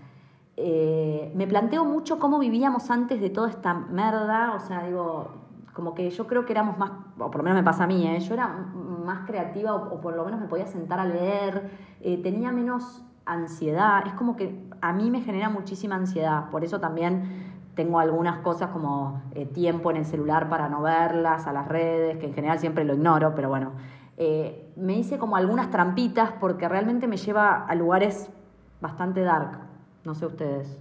Eh, 0.58 1.32
me 1.36 1.48
planteo 1.48 1.86
mucho 1.86 2.20
cómo 2.20 2.40
vivíamos 2.40 2.90
antes 2.90 3.22
de 3.22 3.30
toda 3.30 3.50
esta 3.50 3.74
merda, 3.74 4.54
o 4.56 4.60
sea, 4.60 4.84
digo, 4.84 5.30
como 5.74 5.94
que 5.94 6.10
yo 6.10 6.28
creo 6.28 6.46
que 6.46 6.54
éramos 6.54 6.78
más, 6.78 6.92
o 7.18 7.30
por 7.30 7.38
lo 7.38 7.44
menos 7.44 7.58
me 7.58 7.64
pasa 7.64 7.84
a 7.84 7.88
mí, 7.88 8.06
¿eh? 8.08 8.20
yo 8.20 8.34
era 8.34 8.48
más 9.10 9.26
creativa 9.26 9.74
o, 9.74 9.96
o 9.96 10.02
por 10.02 10.16
lo 10.16 10.24
menos 10.24 10.40
me 10.40 10.48
podía 10.48 10.68
sentar 10.68 11.00
a 11.00 11.06
leer, 11.06 11.70
eh, 12.02 12.22
tenía 12.22 12.52
menos 12.52 13.04
ansiedad, 13.26 14.04
es 14.08 14.14
como 14.14 14.36
que 14.36 14.48
a 14.82 14.94
mí 14.94 15.12
me 15.12 15.22
genera 15.22 15.50
muchísima 15.50 15.96
ansiedad, 15.96 16.50
por 16.50 16.64
eso 16.64 16.80
también 16.80 17.50
tengo 17.76 18.00
algunas 18.00 18.40
cosas 18.40 18.70
como 18.72 19.22
eh, 19.34 19.46
tiempo 19.46 19.90
en 19.92 19.98
el 19.98 20.06
celular 20.06 20.50
para 20.50 20.68
no 20.68 20.82
verlas, 20.82 21.48
a 21.48 21.54
las 21.54 21.68
redes, 21.68 22.18
que 22.18 22.26
en 22.28 22.34
general 22.34 22.60
siempre 22.60 22.84
lo 22.84 22.94
ignoro, 22.94 23.34
pero 23.36 23.50
bueno, 23.50 23.72
eh, 24.18 24.72
me 24.76 24.94
hice 24.98 25.18
como 25.18 25.38
algunas 25.38 25.70
trampitas 25.70 26.32
porque 26.40 26.68
realmente 26.68 27.08
me 27.08 27.18
lleva 27.18 27.66
a 27.66 27.76
lugares 27.76 28.30
bastante 28.82 29.22
dark, 29.22 29.60
no 30.04 30.14
sé 30.14 30.26
ustedes. 30.26 30.78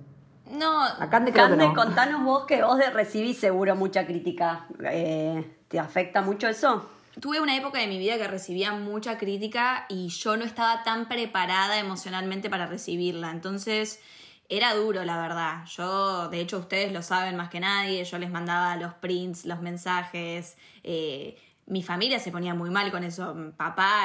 No, 0.51 0.81
Cande, 1.11 1.31
no. 1.33 1.75
contanos 1.75 2.25
vos 2.25 2.47
que 2.47 2.63
vos 2.63 2.79
recibís 2.93 3.39
seguro 3.39 3.77
mucha 3.77 4.07
crítica. 4.07 4.67
Eh, 4.83 5.59
¿Te 5.69 5.79
afecta 5.79 6.23
mucho 6.23 6.49
eso? 6.49 6.89
Tuve 7.21 7.41
una 7.41 7.57
época 7.57 7.81
de 7.81 7.89
mi 7.89 7.99
vida 7.99 8.17
que 8.17 8.29
recibía 8.29 8.73
mucha 8.73 9.19
crítica 9.19 9.87
y 9.89 10.09
yo 10.09 10.37
no 10.37 10.45
estaba 10.45 10.85
tan 10.85 11.09
preparada 11.09 11.79
emocionalmente 11.79 12.49
para 12.49 12.67
recibirla. 12.67 13.31
Entonces 13.31 14.01
era 14.49 14.75
duro, 14.75 15.05
la 15.05 15.21
verdad. 15.21 15.65
Yo, 15.67 16.29
de 16.29 16.41
hecho, 16.41 16.59
ustedes 16.59 16.93
lo 16.93 17.03
saben 17.03 17.37
más 17.37 17.49
que 17.49 17.59
nadie. 17.59 18.05
Yo 18.05 18.19
les 18.19 18.31
mandaba 18.31 18.77
los 18.77 18.95
prints, 18.95 19.47
los 19.47 19.61
mensajes. 19.61 20.57
eh, 20.85 21.37
mi 21.67 21.83
familia 21.83 22.19
se 22.19 22.31
ponía 22.31 22.55
muy 22.55 22.71
mal 22.71 22.91
con 22.91 23.05
eso. 23.05 23.35
Papá 23.57 24.05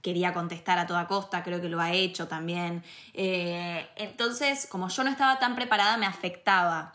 quería 0.00 0.32
contestar 0.32 0.78
a 0.78 0.86
toda 0.86 1.06
costa, 1.06 1.42
creo 1.42 1.60
que 1.60 1.68
lo 1.68 1.80
ha 1.80 1.92
hecho 1.92 2.28
también. 2.28 2.82
Eh, 3.14 3.86
entonces, 3.96 4.66
como 4.70 4.88
yo 4.88 5.02
no 5.04 5.10
estaba 5.10 5.38
tan 5.38 5.54
preparada, 5.54 5.96
me 5.96 6.06
afectaba. 6.06 6.94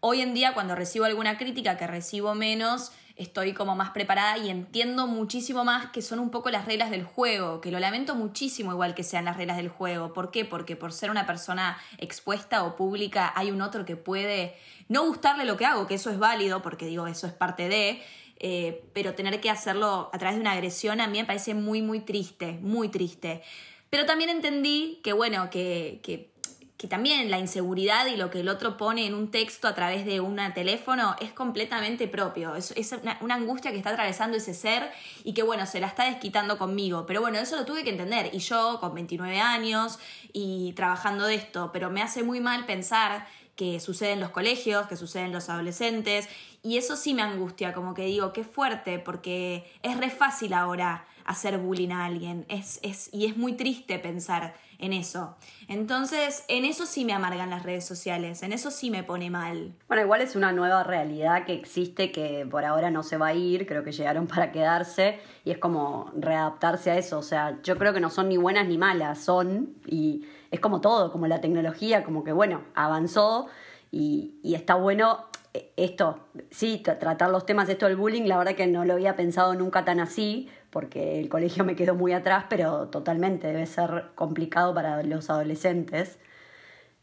Hoy 0.00 0.22
en 0.22 0.34
día, 0.34 0.54
cuando 0.54 0.74
recibo 0.74 1.04
alguna 1.04 1.36
crítica, 1.38 1.76
que 1.76 1.86
recibo 1.86 2.34
menos, 2.34 2.92
estoy 3.16 3.52
como 3.52 3.76
más 3.76 3.90
preparada 3.90 4.38
y 4.38 4.50
entiendo 4.50 5.06
muchísimo 5.06 5.64
más 5.64 5.90
que 5.90 6.02
son 6.02 6.18
un 6.18 6.30
poco 6.30 6.50
las 6.50 6.66
reglas 6.66 6.90
del 6.90 7.04
juego, 7.04 7.60
que 7.60 7.70
lo 7.70 7.78
lamento 7.78 8.14
muchísimo 8.16 8.72
igual 8.72 8.94
que 8.94 9.02
sean 9.02 9.24
las 9.24 9.36
reglas 9.36 9.56
del 9.56 9.68
juego. 9.68 10.12
¿Por 10.12 10.30
qué? 10.30 10.44
Porque 10.44 10.74
por 10.74 10.92
ser 10.92 11.10
una 11.10 11.26
persona 11.26 11.78
expuesta 11.98 12.64
o 12.64 12.76
pública 12.76 13.32
hay 13.36 13.50
un 13.50 13.62
otro 13.62 13.84
que 13.84 13.96
puede 13.96 14.56
no 14.88 15.06
gustarle 15.06 15.44
lo 15.44 15.56
que 15.56 15.64
hago, 15.64 15.86
que 15.86 15.94
eso 15.94 16.10
es 16.10 16.18
válido, 16.18 16.60
porque 16.60 16.86
digo, 16.86 17.06
eso 17.06 17.26
es 17.26 17.32
parte 17.32 17.68
de, 17.68 18.02
eh, 18.40 18.84
pero 18.92 19.14
tener 19.14 19.40
que 19.40 19.48
hacerlo 19.48 20.10
a 20.12 20.18
través 20.18 20.36
de 20.36 20.40
una 20.40 20.52
agresión 20.52 21.00
a 21.00 21.06
mí 21.06 21.18
me 21.18 21.24
parece 21.24 21.54
muy, 21.54 21.82
muy 21.82 22.00
triste, 22.00 22.58
muy 22.60 22.88
triste. 22.88 23.42
Pero 23.90 24.06
también 24.06 24.28
entendí 24.28 25.00
que, 25.04 25.12
bueno, 25.12 25.50
que, 25.50 26.00
que 26.02 26.33
que 26.76 26.88
también 26.88 27.30
la 27.30 27.38
inseguridad 27.38 28.06
y 28.06 28.16
lo 28.16 28.30
que 28.30 28.40
el 28.40 28.48
otro 28.48 28.76
pone 28.76 29.06
en 29.06 29.14
un 29.14 29.30
texto 29.30 29.68
a 29.68 29.74
través 29.74 30.04
de 30.04 30.20
un 30.20 30.40
teléfono 30.54 31.14
es 31.20 31.32
completamente 31.32 32.08
propio. 32.08 32.56
Es, 32.56 32.72
es 32.72 32.92
una, 32.92 33.16
una 33.20 33.36
angustia 33.36 33.70
que 33.70 33.76
está 33.76 33.90
atravesando 33.90 34.36
ese 34.36 34.54
ser 34.54 34.90
y 35.22 35.34
que, 35.34 35.44
bueno, 35.44 35.66
se 35.66 35.78
la 35.78 35.86
está 35.86 36.04
desquitando 36.04 36.58
conmigo. 36.58 37.06
Pero 37.06 37.20
bueno, 37.20 37.38
eso 37.38 37.56
lo 37.56 37.64
tuve 37.64 37.84
que 37.84 37.90
entender. 37.90 38.30
Y 38.32 38.38
yo, 38.38 38.78
con 38.80 38.92
29 38.92 39.40
años 39.40 40.00
y 40.32 40.72
trabajando 40.72 41.26
de 41.26 41.36
esto, 41.36 41.70
pero 41.72 41.90
me 41.90 42.02
hace 42.02 42.24
muy 42.24 42.40
mal 42.40 42.66
pensar 42.66 43.26
que 43.54 43.78
sucede 43.78 44.12
en 44.12 44.20
los 44.20 44.30
colegios, 44.30 44.86
que 44.88 44.96
sucede 44.96 45.24
en 45.24 45.32
los 45.32 45.48
adolescentes. 45.48 46.28
Y 46.64 46.76
eso 46.76 46.96
sí 46.96 47.14
me 47.14 47.22
angustia, 47.22 47.72
como 47.72 47.94
que 47.94 48.06
digo, 48.06 48.32
qué 48.32 48.42
fuerte, 48.42 48.98
porque 48.98 49.70
es 49.82 49.96
re 49.96 50.10
fácil 50.10 50.52
ahora 50.52 51.06
hacer 51.24 51.58
bullying 51.58 51.90
a 51.90 52.04
alguien. 52.04 52.44
Es, 52.48 52.80
es, 52.82 53.08
y 53.12 53.26
es 53.26 53.36
muy 53.36 53.54
triste 53.54 53.98
pensar 53.98 54.54
en 54.78 54.92
eso. 54.92 55.36
Entonces, 55.68 56.44
en 56.48 56.64
eso 56.64 56.84
sí 56.84 57.04
me 57.04 57.12
amargan 57.12 57.48
las 57.50 57.62
redes 57.62 57.86
sociales, 57.86 58.42
en 58.42 58.52
eso 58.52 58.70
sí 58.70 58.90
me 58.90 59.02
pone 59.02 59.30
mal. 59.30 59.72
Bueno, 59.88 60.02
igual 60.02 60.20
es 60.20 60.36
una 60.36 60.52
nueva 60.52 60.82
realidad 60.82 61.44
que 61.46 61.54
existe 61.54 62.10
que 62.12 62.46
por 62.50 62.64
ahora 62.64 62.90
no 62.90 63.02
se 63.02 63.16
va 63.16 63.28
a 63.28 63.34
ir, 63.34 63.66
creo 63.66 63.84
que 63.84 63.92
llegaron 63.92 64.26
para 64.26 64.52
quedarse 64.52 65.20
y 65.44 65.52
es 65.52 65.58
como 65.58 66.10
readaptarse 66.16 66.90
a 66.90 66.98
eso, 66.98 67.18
o 67.18 67.22
sea, 67.22 67.58
yo 67.62 67.78
creo 67.78 67.92
que 67.94 68.00
no 68.00 68.10
son 68.10 68.28
ni 68.28 68.36
buenas 68.36 68.66
ni 68.66 68.76
malas, 68.78 69.20
son 69.20 69.74
y 69.86 70.24
es 70.50 70.60
como 70.60 70.80
todo, 70.80 71.10
como 71.12 71.26
la 71.28 71.40
tecnología, 71.40 72.04
como 72.04 72.24
que 72.24 72.32
bueno, 72.32 72.62
avanzó 72.74 73.46
y, 73.90 74.34
y 74.42 74.54
está 74.54 74.74
bueno 74.74 75.26
eh, 75.54 75.72
esto, 75.76 76.18
sí, 76.50 76.82
tra- 76.84 76.98
tratar 76.98 77.30
los 77.30 77.46
temas, 77.46 77.68
esto 77.68 77.86
del 77.86 77.96
bullying, 77.96 78.24
la 78.24 78.38
verdad 78.38 78.54
que 78.54 78.66
no 78.66 78.84
lo 78.84 78.94
había 78.94 79.14
pensado 79.16 79.54
nunca 79.54 79.84
tan 79.84 80.00
así, 80.00 80.48
porque 80.74 81.20
el 81.20 81.28
colegio 81.28 81.64
me 81.64 81.76
quedó 81.76 81.94
muy 81.94 82.12
atrás, 82.12 82.46
pero 82.48 82.88
totalmente 82.88 83.46
debe 83.46 83.64
ser 83.64 84.06
complicado 84.16 84.74
para 84.74 85.04
los 85.04 85.30
adolescentes 85.30 86.18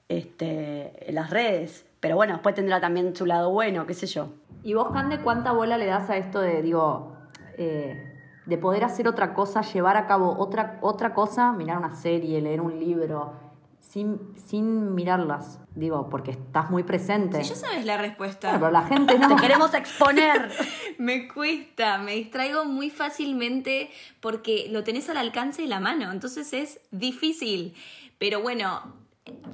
este, 0.10 1.06
las 1.10 1.30
redes. 1.30 1.86
Pero 2.02 2.18
bueno, 2.18 2.34
después 2.34 2.54
tendrá 2.54 2.82
también 2.82 3.16
su 3.16 3.26
lado 3.26 3.50
bueno, 3.50 3.88
qué 3.88 3.94
sé 3.94 4.08
yo. 4.08 4.34
¿Y 4.62 4.74
vos, 4.74 4.92
Cande, 4.92 5.22
cuánta 5.22 5.54
bola 5.54 5.78
le 5.78 5.86
das 5.86 6.10
a 6.10 6.18
esto 6.18 6.42
de, 6.42 6.62
digo, 6.62 7.16
eh, 7.58 8.14
de 8.46 8.58
poder 8.58 8.84
hacer 8.84 9.08
otra 9.08 9.34
cosa, 9.34 9.62
llevar 9.62 9.96
a 9.96 10.06
cabo 10.06 10.36
otra, 10.38 10.78
otra 10.82 11.14
cosa, 11.14 11.54
mirar 11.54 11.78
una 11.78 11.96
serie, 11.96 12.42
leer 12.42 12.60
un 12.60 12.78
libro, 12.78 13.36
sin, 13.82 14.20
sin 14.38 14.96
mirarlas? 14.96 15.60
Digo, 15.76 16.10
porque 16.10 16.32
estás 16.32 16.70
muy 16.70 16.84
presente. 16.84 17.44
Si 17.44 17.50
ya 17.50 17.56
sabes 17.56 17.86
la 17.86 17.98
respuesta. 17.98 18.52
Pero 18.54 18.72
la 18.72 18.84
gente 18.84 19.20
no. 19.20 19.28
Te 19.36 19.42
queremos 19.42 19.74
exponer. 19.74 20.52
Me 20.98 21.28
cuesta, 21.28 21.98
me 21.98 22.14
distraigo 22.14 22.64
muy 22.66 22.92
fácilmente 22.92 23.90
porque 24.20 24.68
lo 24.70 24.84
tenés 24.84 25.10
al 25.10 25.18
alcance 25.18 25.64
de 25.64 25.68
la 25.68 25.80
mano, 25.80 26.12
entonces 26.12 26.54
es 26.54 26.80
difícil. 26.92 27.74
Pero 28.20 28.42
bueno, 28.42 28.84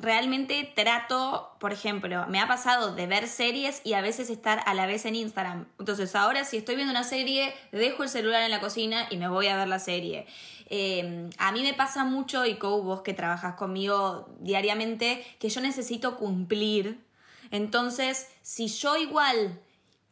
realmente 0.02 0.72
trato, 0.76 1.56
por 1.60 1.74
ejemplo, 1.74 2.26
me 2.28 2.40
ha 2.40 2.48
pasado 2.48 2.96
de 2.96 3.08
ver 3.08 3.28
series 3.28 3.82
y 3.84 3.94
a 3.94 4.02
veces 4.02 4.30
estar 4.30 4.62
a 4.66 4.74
la 4.74 4.86
vez 4.86 5.06
en 5.06 5.16
Instagram. 5.16 5.68
Entonces 5.80 6.16
ahora 6.16 6.46
si 6.46 6.58
estoy 6.58 6.76
viendo 6.76 6.92
una 6.92 7.04
serie, 7.04 7.54
dejo 7.72 8.04
el 8.04 8.10
celular 8.10 8.44
en 8.44 8.52
la 8.52 8.62
cocina 8.62 9.08
y 9.10 9.18
me 9.18 9.28
voy 9.28 9.48
a 9.48 9.58
ver 9.58 9.68
la 9.68 9.80
serie. 9.80 10.26
Eh, 10.70 11.30
a 11.38 11.52
mí 11.52 11.64
me 11.64 11.74
pasa 11.74 12.04
mucho, 12.04 12.46
y 12.46 12.56
Kou, 12.56 12.82
vos 12.82 13.02
que 13.02 13.14
trabajas 13.14 13.56
conmigo 13.56 14.30
diariamente, 14.40 15.26
que 15.40 15.50
yo 15.50 15.62
necesito 15.62 16.18
cumplir. 16.18 17.04
Entonces, 17.52 18.28
si 18.42 18.68
yo 18.68 18.98
igual 18.98 19.62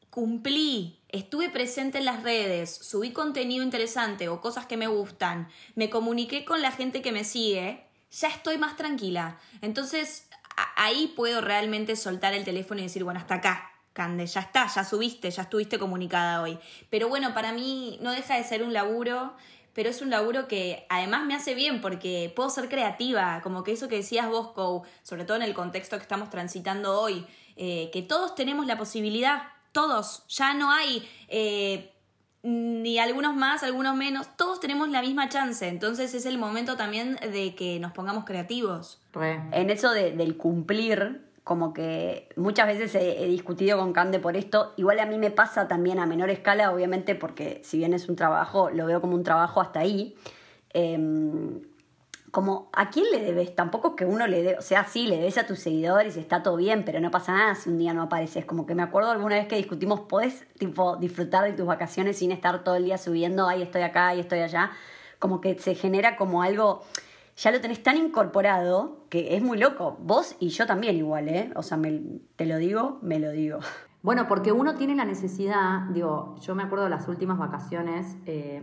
cumplí, 0.10 1.02
estuve 1.10 1.50
presente 1.50 1.98
en 1.98 2.06
las 2.06 2.24
redes, 2.24 2.74
subí 2.74 3.12
contenido 3.12 3.64
interesante 3.64 4.30
o 4.30 4.40
cosas 4.40 4.66
que 4.66 4.78
me 4.78 4.88
gustan, 4.88 5.50
me 5.76 5.90
comuniqué 5.90 6.46
con 6.46 6.62
la 6.62 6.72
gente 6.72 7.02
que 7.02 7.12
me 7.12 7.26
sigue, 7.26 7.85
ya 8.20 8.30
estoy 8.30 8.58
más 8.58 8.78
tranquila. 8.78 9.38
Entonces, 9.62 10.30
ahí 10.76 11.14
puedo 11.16 11.42
realmente 11.42 11.96
soltar 11.96 12.34
el 12.34 12.44
teléfono 12.44 12.80
y 12.80 12.84
decir, 12.84 13.04
bueno, 13.04 13.20
hasta 13.20 13.36
acá, 13.36 13.72
Cande, 13.94 14.28
ya 14.28 14.42
está, 14.42 14.68
ya 14.68 14.84
subiste, 14.84 15.32
ya 15.32 15.44
estuviste 15.44 15.80
comunicada 15.80 16.42
hoy. 16.42 16.60
Pero 16.90 17.08
bueno, 17.08 17.34
para 17.34 17.54
mí 17.54 17.98
no 18.02 18.12
deja 18.12 18.36
de 18.36 18.44
ser 18.44 18.62
un 18.62 18.74
laburo, 18.74 19.34
pero 19.74 19.90
es 19.90 20.02
un 20.02 20.10
laburo 20.10 20.50
que 20.50 20.86
además 20.90 21.26
me 21.26 21.34
hace 21.34 21.54
bien 21.54 21.80
porque 21.80 22.32
puedo 22.36 22.50
ser 22.50 22.68
creativa, 22.68 23.40
como 23.42 23.64
que 23.64 23.72
eso 23.72 23.88
que 23.88 23.96
decías 23.96 24.28
vos, 24.28 24.52
Kou, 24.52 24.84
sobre 25.02 25.24
todo 25.24 25.38
en 25.38 25.44
el 25.44 25.54
contexto 25.54 25.96
que 25.96 26.02
estamos 26.02 26.30
transitando 26.30 27.00
hoy, 27.00 27.26
eh, 27.56 27.90
que 27.94 28.02
todos 28.02 28.36
tenemos 28.36 28.66
la 28.66 28.78
posibilidad, 28.78 29.44
todos, 29.72 30.26
ya 30.28 30.54
no 30.54 30.72
hay... 30.72 31.08
Eh, 31.28 31.92
ni 32.46 33.00
algunos 33.00 33.36
más, 33.36 33.64
algunos 33.64 33.96
menos, 33.96 34.28
todos 34.38 34.60
tenemos 34.60 34.90
la 34.90 35.02
misma 35.02 35.30
chance, 35.30 35.68
entonces 35.68 36.14
es 36.14 36.28
el 36.28 36.38
momento 36.38 36.78
también 36.78 37.16
de 37.16 37.56
que 37.56 37.80
nos 37.80 37.92
pongamos 37.92 38.24
creativos. 38.24 39.02
En 39.52 39.72
eso 39.72 39.92
del 39.92 40.38
cumplir, 40.38 41.26
como 41.44 41.74
que 41.74 42.30
muchas 42.36 42.68
veces 42.68 42.94
he, 42.94 43.26
discutido 43.26 43.80
con 43.80 43.94
Cande 43.94 44.20
por 44.20 44.38
esto, 44.38 44.74
igual 44.78 45.00
a 45.00 45.08
mí 45.08 45.18
me 45.18 45.32
pasa 45.32 45.68
también 45.68 45.98
a 45.98 46.06
menor 46.06 46.30
escala, 46.30 46.72
obviamente, 46.72 47.16
porque 47.16 47.62
si 47.64 47.80
bien 47.80 47.96
es 47.96 48.08
un 48.10 48.16
trabajo, 48.16 48.70
lo 48.70 48.86
veo 48.86 49.02
como 49.02 49.16
un 49.16 49.24
trabajo 49.24 49.60
hasta 49.60 49.80
ahí. 49.80 50.16
Em, 50.72 51.62
como 52.36 52.68
a 52.74 52.90
quién 52.90 53.06
le 53.14 53.22
debes, 53.22 53.56
tampoco 53.56 53.96
que 53.96 54.04
uno 54.04 54.28
le 54.28 54.44
dé, 54.44 54.58
o 54.58 54.62
sea, 54.62 54.84
sí, 54.84 55.08
le 55.08 55.16
debes 55.16 55.38
a 55.38 55.48
tus 55.48 55.58
seguidores 55.58 56.18
y 56.18 56.20
está 56.20 56.44
todo 56.44 56.58
bien, 56.58 56.84
pero 56.84 57.00
no 57.00 57.10
pasa 57.10 57.32
nada 57.32 57.56
si 57.56 57.70
un 57.70 57.78
día 57.78 57.94
no 57.94 58.02
apareces. 58.02 58.44
Como 58.44 58.66
que 58.66 58.76
me 58.76 58.84
acuerdo 58.84 59.12
alguna 59.12 59.36
vez 59.36 59.48
que 59.48 59.56
discutimos, 59.56 60.02
¿podés 60.02 60.46
tipo 60.60 60.98
disfrutar 60.98 61.46
de 61.46 61.54
tus 61.54 61.66
vacaciones 61.66 62.18
sin 62.18 62.34
estar 62.34 62.62
todo 62.66 62.76
el 62.76 62.84
día 62.84 62.98
subiendo, 62.98 63.48
ahí 63.48 63.62
estoy 63.62 63.84
acá, 63.84 64.08
ahí 64.10 64.20
estoy 64.20 64.40
allá? 64.40 64.72
Como 65.18 65.40
que 65.40 65.58
se 65.60 65.76
genera 65.76 66.18
como 66.18 66.42
algo, 66.42 66.84
ya 67.38 67.52
lo 67.52 67.62
tenés 67.62 67.82
tan 67.82 67.96
incorporado 67.96 69.06
que 69.08 69.38
es 69.38 69.42
muy 69.42 69.58
loco. 69.58 69.96
Vos 70.02 70.36
y 70.42 70.50
yo 70.50 70.66
también 70.66 70.98
igual, 70.98 71.30
¿eh? 71.30 71.54
O 71.56 71.64
sea, 71.64 71.78
me, 71.78 72.02
te 72.36 72.46
lo 72.46 72.58
digo, 72.58 73.00
me 73.02 73.18
lo 73.18 73.32
digo. 73.32 73.60
Bueno, 74.02 74.28
porque 74.28 74.52
uno 74.52 74.76
tiene 74.76 74.94
la 74.94 75.06
necesidad, 75.06 75.84
digo, 75.92 76.36
yo 76.42 76.54
me 76.54 76.64
acuerdo 76.64 76.84
de 76.84 76.90
las 76.90 77.08
últimas 77.08 77.38
vacaciones. 77.38 78.18
Eh, 78.26 78.62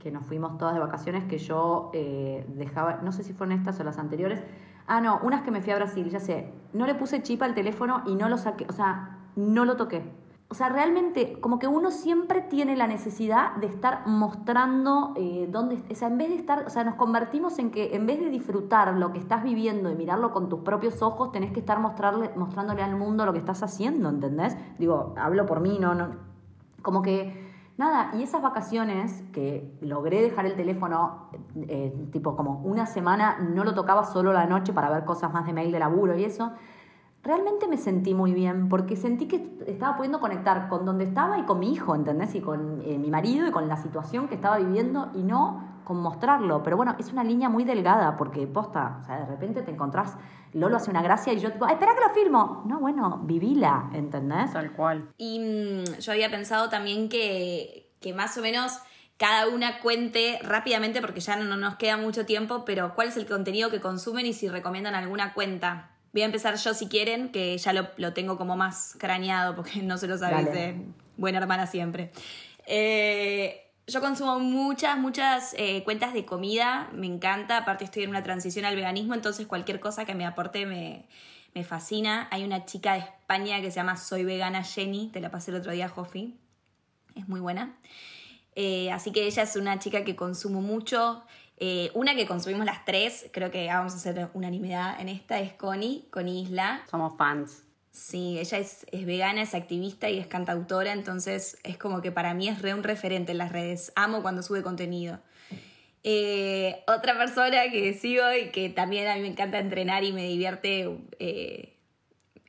que 0.00 0.10
nos 0.10 0.26
fuimos 0.26 0.58
todas 0.58 0.74
de 0.74 0.80
vacaciones, 0.80 1.24
que 1.24 1.38
yo 1.38 1.90
eh, 1.92 2.44
dejaba, 2.48 3.00
no 3.02 3.12
sé 3.12 3.22
si 3.22 3.32
fueron 3.32 3.56
estas 3.56 3.78
o 3.78 3.84
las 3.84 3.98
anteriores. 3.98 4.42
Ah, 4.86 5.00
no, 5.00 5.20
unas 5.22 5.42
que 5.42 5.52
me 5.52 5.60
fui 5.60 5.72
a 5.72 5.76
Brasil, 5.76 6.08
ya 6.10 6.18
sé. 6.18 6.52
No 6.72 6.86
le 6.86 6.96
puse 6.96 7.22
chip 7.22 7.42
al 7.42 7.54
teléfono 7.54 8.02
y 8.06 8.16
no 8.16 8.28
lo 8.28 8.38
saqué, 8.38 8.66
o 8.68 8.72
sea, 8.72 9.18
no 9.36 9.64
lo 9.64 9.76
toqué. 9.76 10.02
O 10.48 10.54
sea, 10.54 10.68
realmente, 10.68 11.38
como 11.40 11.60
que 11.60 11.68
uno 11.68 11.92
siempre 11.92 12.40
tiene 12.40 12.74
la 12.74 12.88
necesidad 12.88 13.54
de 13.56 13.68
estar 13.68 14.04
mostrando 14.08 15.12
eh, 15.16 15.46
dónde, 15.48 15.80
o 15.88 15.94
sea, 15.94 16.08
en 16.08 16.18
vez 16.18 16.30
de 16.30 16.34
estar, 16.34 16.66
o 16.66 16.70
sea, 16.70 16.82
nos 16.82 16.96
convertimos 16.96 17.60
en 17.60 17.70
que 17.70 17.94
en 17.94 18.04
vez 18.04 18.18
de 18.18 18.30
disfrutar 18.30 18.92
lo 18.94 19.12
que 19.12 19.20
estás 19.20 19.44
viviendo 19.44 19.92
y 19.92 19.94
mirarlo 19.94 20.32
con 20.32 20.48
tus 20.48 20.60
propios 20.60 21.02
ojos, 21.02 21.30
tenés 21.30 21.52
que 21.52 21.60
estar 21.60 21.78
mostrarle, 21.78 22.32
mostrándole 22.34 22.82
al 22.82 22.96
mundo 22.96 23.24
lo 23.26 23.32
que 23.32 23.38
estás 23.38 23.62
haciendo, 23.62 24.08
¿entendés? 24.08 24.56
Digo, 24.78 25.14
hablo 25.16 25.46
por 25.46 25.60
mí, 25.60 25.78
no, 25.78 25.94
no. 25.94 26.16
Como 26.82 27.00
que 27.02 27.49
Nada, 27.80 28.10
y 28.14 28.22
esas 28.22 28.42
vacaciones 28.42 29.22
que 29.32 29.74
logré 29.80 30.20
dejar 30.20 30.44
el 30.44 30.54
teléfono, 30.54 31.30
eh, 31.66 32.08
tipo 32.12 32.36
como 32.36 32.60
una 32.62 32.84
semana, 32.84 33.38
no 33.38 33.64
lo 33.64 33.72
tocaba 33.72 34.04
solo 34.04 34.34
la 34.34 34.44
noche 34.44 34.74
para 34.74 34.90
ver 34.90 35.06
cosas 35.06 35.32
más 35.32 35.46
de 35.46 35.54
mail 35.54 35.72
de 35.72 35.78
laburo 35.78 36.14
y 36.14 36.24
eso, 36.24 36.52
realmente 37.22 37.68
me 37.68 37.78
sentí 37.78 38.12
muy 38.12 38.34
bien 38.34 38.68
porque 38.68 38.96
sentí 38.96 39.26
que 39.26 39.56
estaba 39.66 39.96
pudiendo 39.96 40.20
conectar 40.20 40.68
con 40.68 40.84
donde 40.84 41.04
estaba 41.04 41.38
y 41.38 41.44
con 41.44 41.58
mi 41.58 41.72
hijo, 41.72 41.94
¿entendés? 41.94 42.34
Y 42.34 42.42
con 42.42 42.82
eh, 42.84 42.98
mi 42.98 43.10
marido 43.10 43.46
y 43.46 43.50
con 43.50 43.66
la 43.66 43.78
situación 43.78 44.28
que 44.28 44.34
estaba 44.34 44.58
viviendo 44.58 45.08
y 45.14 45.22
no 45.22 45.62
con 45.90 46.00
mostrarlo. 46.00 46.62
Pero 46.62 46.76
bueno, 46.76 46.94
es 47.00 47.10
una 47.10 47.24
línea 47.24 47.48
muy 47.48 47.64
delgada 47.64 48.16
porque 48.16 48.46
posta, 48.46 49.00
o 49.02 49.04
sea, 49.06 49.18
de 49.18 49.26
repente 49.26 49.62
te 49.62 49.72
encontrás 49.72 50.14
Lolo 50.52 50.76
hace 50.76 50.88
una 50.88 51.02
gracia 51.02 51.32
y 51.32 51.40
yo 51.40 51.50
tipo, 51.50 51.66
espera 51.66 51.96
que 51.96 52.00
lo 52.00 52.14
filmo. 52.14 52.62
No, 52.64 52.78
bueno, 52.78 53.18
vivila, 53.24 53.90
¿entendés? 53.92 54.52
Tal 54.52 54.70
cual. 54.70 55.08
Y 55.18 55.40
mm, 55.40 55.98
yo 55.98 56.12
había 56.12 56.30
pensado 56.30 56.68
también 56.68 57.08
que, 57.08 57.90
que 58.00 58.14
más 58.14 58.38
o 58.38 58.40
menos 58.40 58.78
cada 59.16 59.48
una 59.48 59.80
cuente 59.80 60.38
rápidamente, 60.44 61.00
porque 61.00 61.18
ya 61.18 61.34
no, 61.34 61.56
nos 61.56 61.74
queda 61.74 61.96
mucho 61.96 62.24
tiempo, 62.24 62.64
pero 62.64 62.94
cuál 62.94 63.08
es 63.08 63.16
el 63.16 63.26
contenido 63.26 63.68
que 63.68 63.80
consumen 63.80 64.26
y 64.26 64.32
si 64.32 64.48
recomiendan 64.48 64.94
alguna 64.94 65.34
cuenta. 65.34 65.90
Voy 66.12 66.22
a 66.22 66.26
empezar 66.26 66.54
yo 66.54 66.72
si 66.72 66.86
quieren, 66.86 67.32
que 67.32 67.58
ya 67.58 67.72
lo, 67.72 67.88
lo 67.96 68.12
tengo 68.12 68.36
como 68.36 68.56
más 68.56 68.94
craneado, 68.96 69.56
porque 69.56 69.82
no 69.82 69.98
se 69.98 70.06
lo 70.06 70.16
sabéis 70.16 70.52
de 70.52 70.86
buena 71.16 71.38
hermana 71.38 71.66
siempre. 71.66 72.12
Eh, 72.66 73.69
yo 73.90 74.00
consumo 74.00 74.38
muchas, 74.38 74.96
muchas 74.98 75.54
eh, 75.58 75.82
cuentas 75.84 76.12
de 76.12 76.24
comida, 76.24 76.88
me 76.92 77.06
encanta, 77.06 77.58
aparte 77.58 77.84
estoy 77.84 78.04
en 78.04 78.10
una 78.10 78.22
transición 78.22 78.64
al 78.64 78.76
veganismo, 78.76 79.14
entonces 79.14 79.46
cualquier 79.46 79.80
cosa 79.80 80.04
que 80.04 80.14
me 80.14 80.24
aporte 80.24 80.64
me, 80.64 81.06
fascina. 81.64 82.28
Hay 82.30 82.44
una 82.44 82.64
chica 82.64 82.94
de 82.94 83.00
España 83.00 83.60
que 83.60 83.70
se 83.70 83.76
llama 83.76 83.96
Soy 83.96 84.24
Vegana 84.24 84.62
Jenny, 84.62 85.08
te 85.12 85.20
la 85.20 85.30
pasé 85.30 85.50
el 85.50 85.58
otro 85.58 85.72
día, 85.72 85.88
Jofi, 85.88 86.38
es 87.16 87.28
muy 87.28 87.40
buena. 87.40 87.76
Eh, 88.54 88.90
así 88.92 89.12
que 89.12 89.26
ella 89.26 89.42
es 89.42 89.56
una 89.56 89.78
chica 89.78 90.04
que 90.04 90.16
consumo 90.16 90.62
mucho. 90.62 91.22
Eh, 91.56 91.90
una 91.92 92.14
que 92.14 92.26
consumimos 92.26 92.64
las 92.64 92.84
tres, 92.84 93.28
creo 93.32 93.50
que 93.50 93.66
vamos 93.66 93.92
a 93.92 93.96
hacer 93.96 94.30
unanimidad 94.32 95.00
en 95.00 95.08
esta, 95.08 95.40
es 95.40 95.52
Connie, 95.52 96.06
con 96.10 96.28
Isla. 96.28 96.82
Somos 96.90 97.16
fans. 97.18 97.64
Sí, 97.90 98.38
ella 98.38 98.58
es, 98.58 98.86
vegana, 98.92 99.42
es 99.42 99.54
activista 99.54 100.08
y 100.08 100.18
es 100.18 100.26
cantautora, 100.26 100.92
entonces 100.92 101.58
es 101.64 101.76
como 101.76 102.00
que 102.00 102.12
para 102.12 102.34
mí 102.34 102.48
es 102.48 102.62
re 102.62 102.72
un 102.72 102.84
referente 102.84 103.32
en 103.32 103.38
las 103.38 103.50
redes. 103.50 103.92
Amo 103.96 104.22
cuando 104.22 104.42
sube 104.42 104.62
contenido. 104.62 105.18
Eh, 106.02 106.82
otra 106.86 107.18
persona 107.18 107.70
que 107.70 107.92
sigo 107.94 108.22
y 108.32 108.50
que 108.50 108.70
también 108.70 109.08
a 109.08 109.16
mí 109.16 109.22
me 109.22 109.28
encanta 109.28 109.58
entrenar 109.58 110.04
y 110.04 110.12
me 110.12 110.24
divierte 110.24 110.88
eh, 111.18 111.69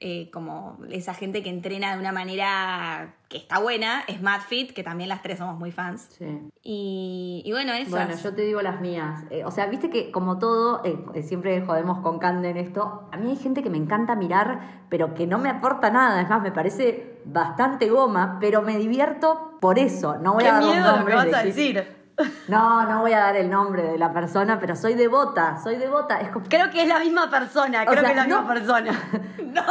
eh, 0.03 0.31
como 0.31 0.79
esa 0.89 1.13
gente 1.13 1.43
que 1.43 1.51
entrena 1.51 1.93
de 1.93 1.99
una 1.99 2.11
manera 2.11 3.13
que 3.29 3.37
está 3.37 3.59
buena, 3.59 4.01
es 4.07 4.19
MadFit, 4.19 4.71
que 4.71 4.81
también 4.81 5.09
las 5.09 5.21
tres 5.21 5.37
somos 5.37 5.59
muy 5.59 5.71
fans. 5.71 6.09
Sí. 6.17 6.25
Y, 6.63 7.47
bueno, 7.51 7.71
eso. 7.73 7.91
Bueno, 7.91 8.15
yo 8.15 8.33
te 8.33 8.41
digo 8.41 8.63
las 8.63 8.81
mías. 8.81 9.23
Eh, 9.29 9.45
o 9.45 9.51
sea, 9.51 9.67
viste 9.67 9.91
que 9.91 10.09
como 10.09 10.39
todo, 10.39 10.81
eh, 10.83 11.21
siempre 11.21 11.61
jodemos 11.61 11.99
con 11.99 12.17
Cande 12.17 12.49
en 12.49 12.57
esto, 12.57 13.07
a 13.11 13.17
mí 13.17 13.29
hay 13.29 13.37
gente 13.37 13.61
que 13.61 13.69
me 13.69 13.77
encanta 13.77 14.15
mirar, 14.15 14.85
pero 14.89 15.13
que 15.13 15.27
no 15.27 15.37
me 15.37 15.49
aporta 15.49 15.91
nada. 15.91 16.19
Es 16.19 16.29
más, 16.29 16.41
me 16.41 16.51
parece 16.51 17.19
bastante 17.23 17.87
goma, 17.87 18.39
pero 18.41 18.63
me 18.63 18.79
divierto 18.79 19.59
por 19.61 19.77
eso. 19.77 20.17
No 20.17 20.33
voy 20.33 20.45
a 20.45 20.53
dar 20.53 20.63
miedo 20.63 20.97
lo 20.97 21.05
que 21.05 21.13
vas 21.13 21.31
a 21.31 21.43
decir. 21.43 22.00
No, 22.47 22.83
no 22.87 23.01
voy 23.01 23.13
a 23.13 23.19
dar 23.19 23.35
el 23.35 23.49
nombre 23.49 23.83
de 23.83 23.97
la 23.97 24.11
persona, 24.11 24.59
pero 24.59 24.75
soy 24.75 24.93
devota, 24.93 25.59
soy 25.63 25.77
devota. 25.77 26.19
Es 26.19 26.29
Creo 26.47 26.69
que 26.69 26.83
es 26.83 26.87
la 26.87 26.99
misma 26.99 27.29
persona, 27.29 27.85
creo 27.85 28.03
que 28.03 28.09
es 28.09 28.15
la 28.15 28.25
misma 28.25 28.47
persona. 28.47 28.91
¡No! 29.45 29.63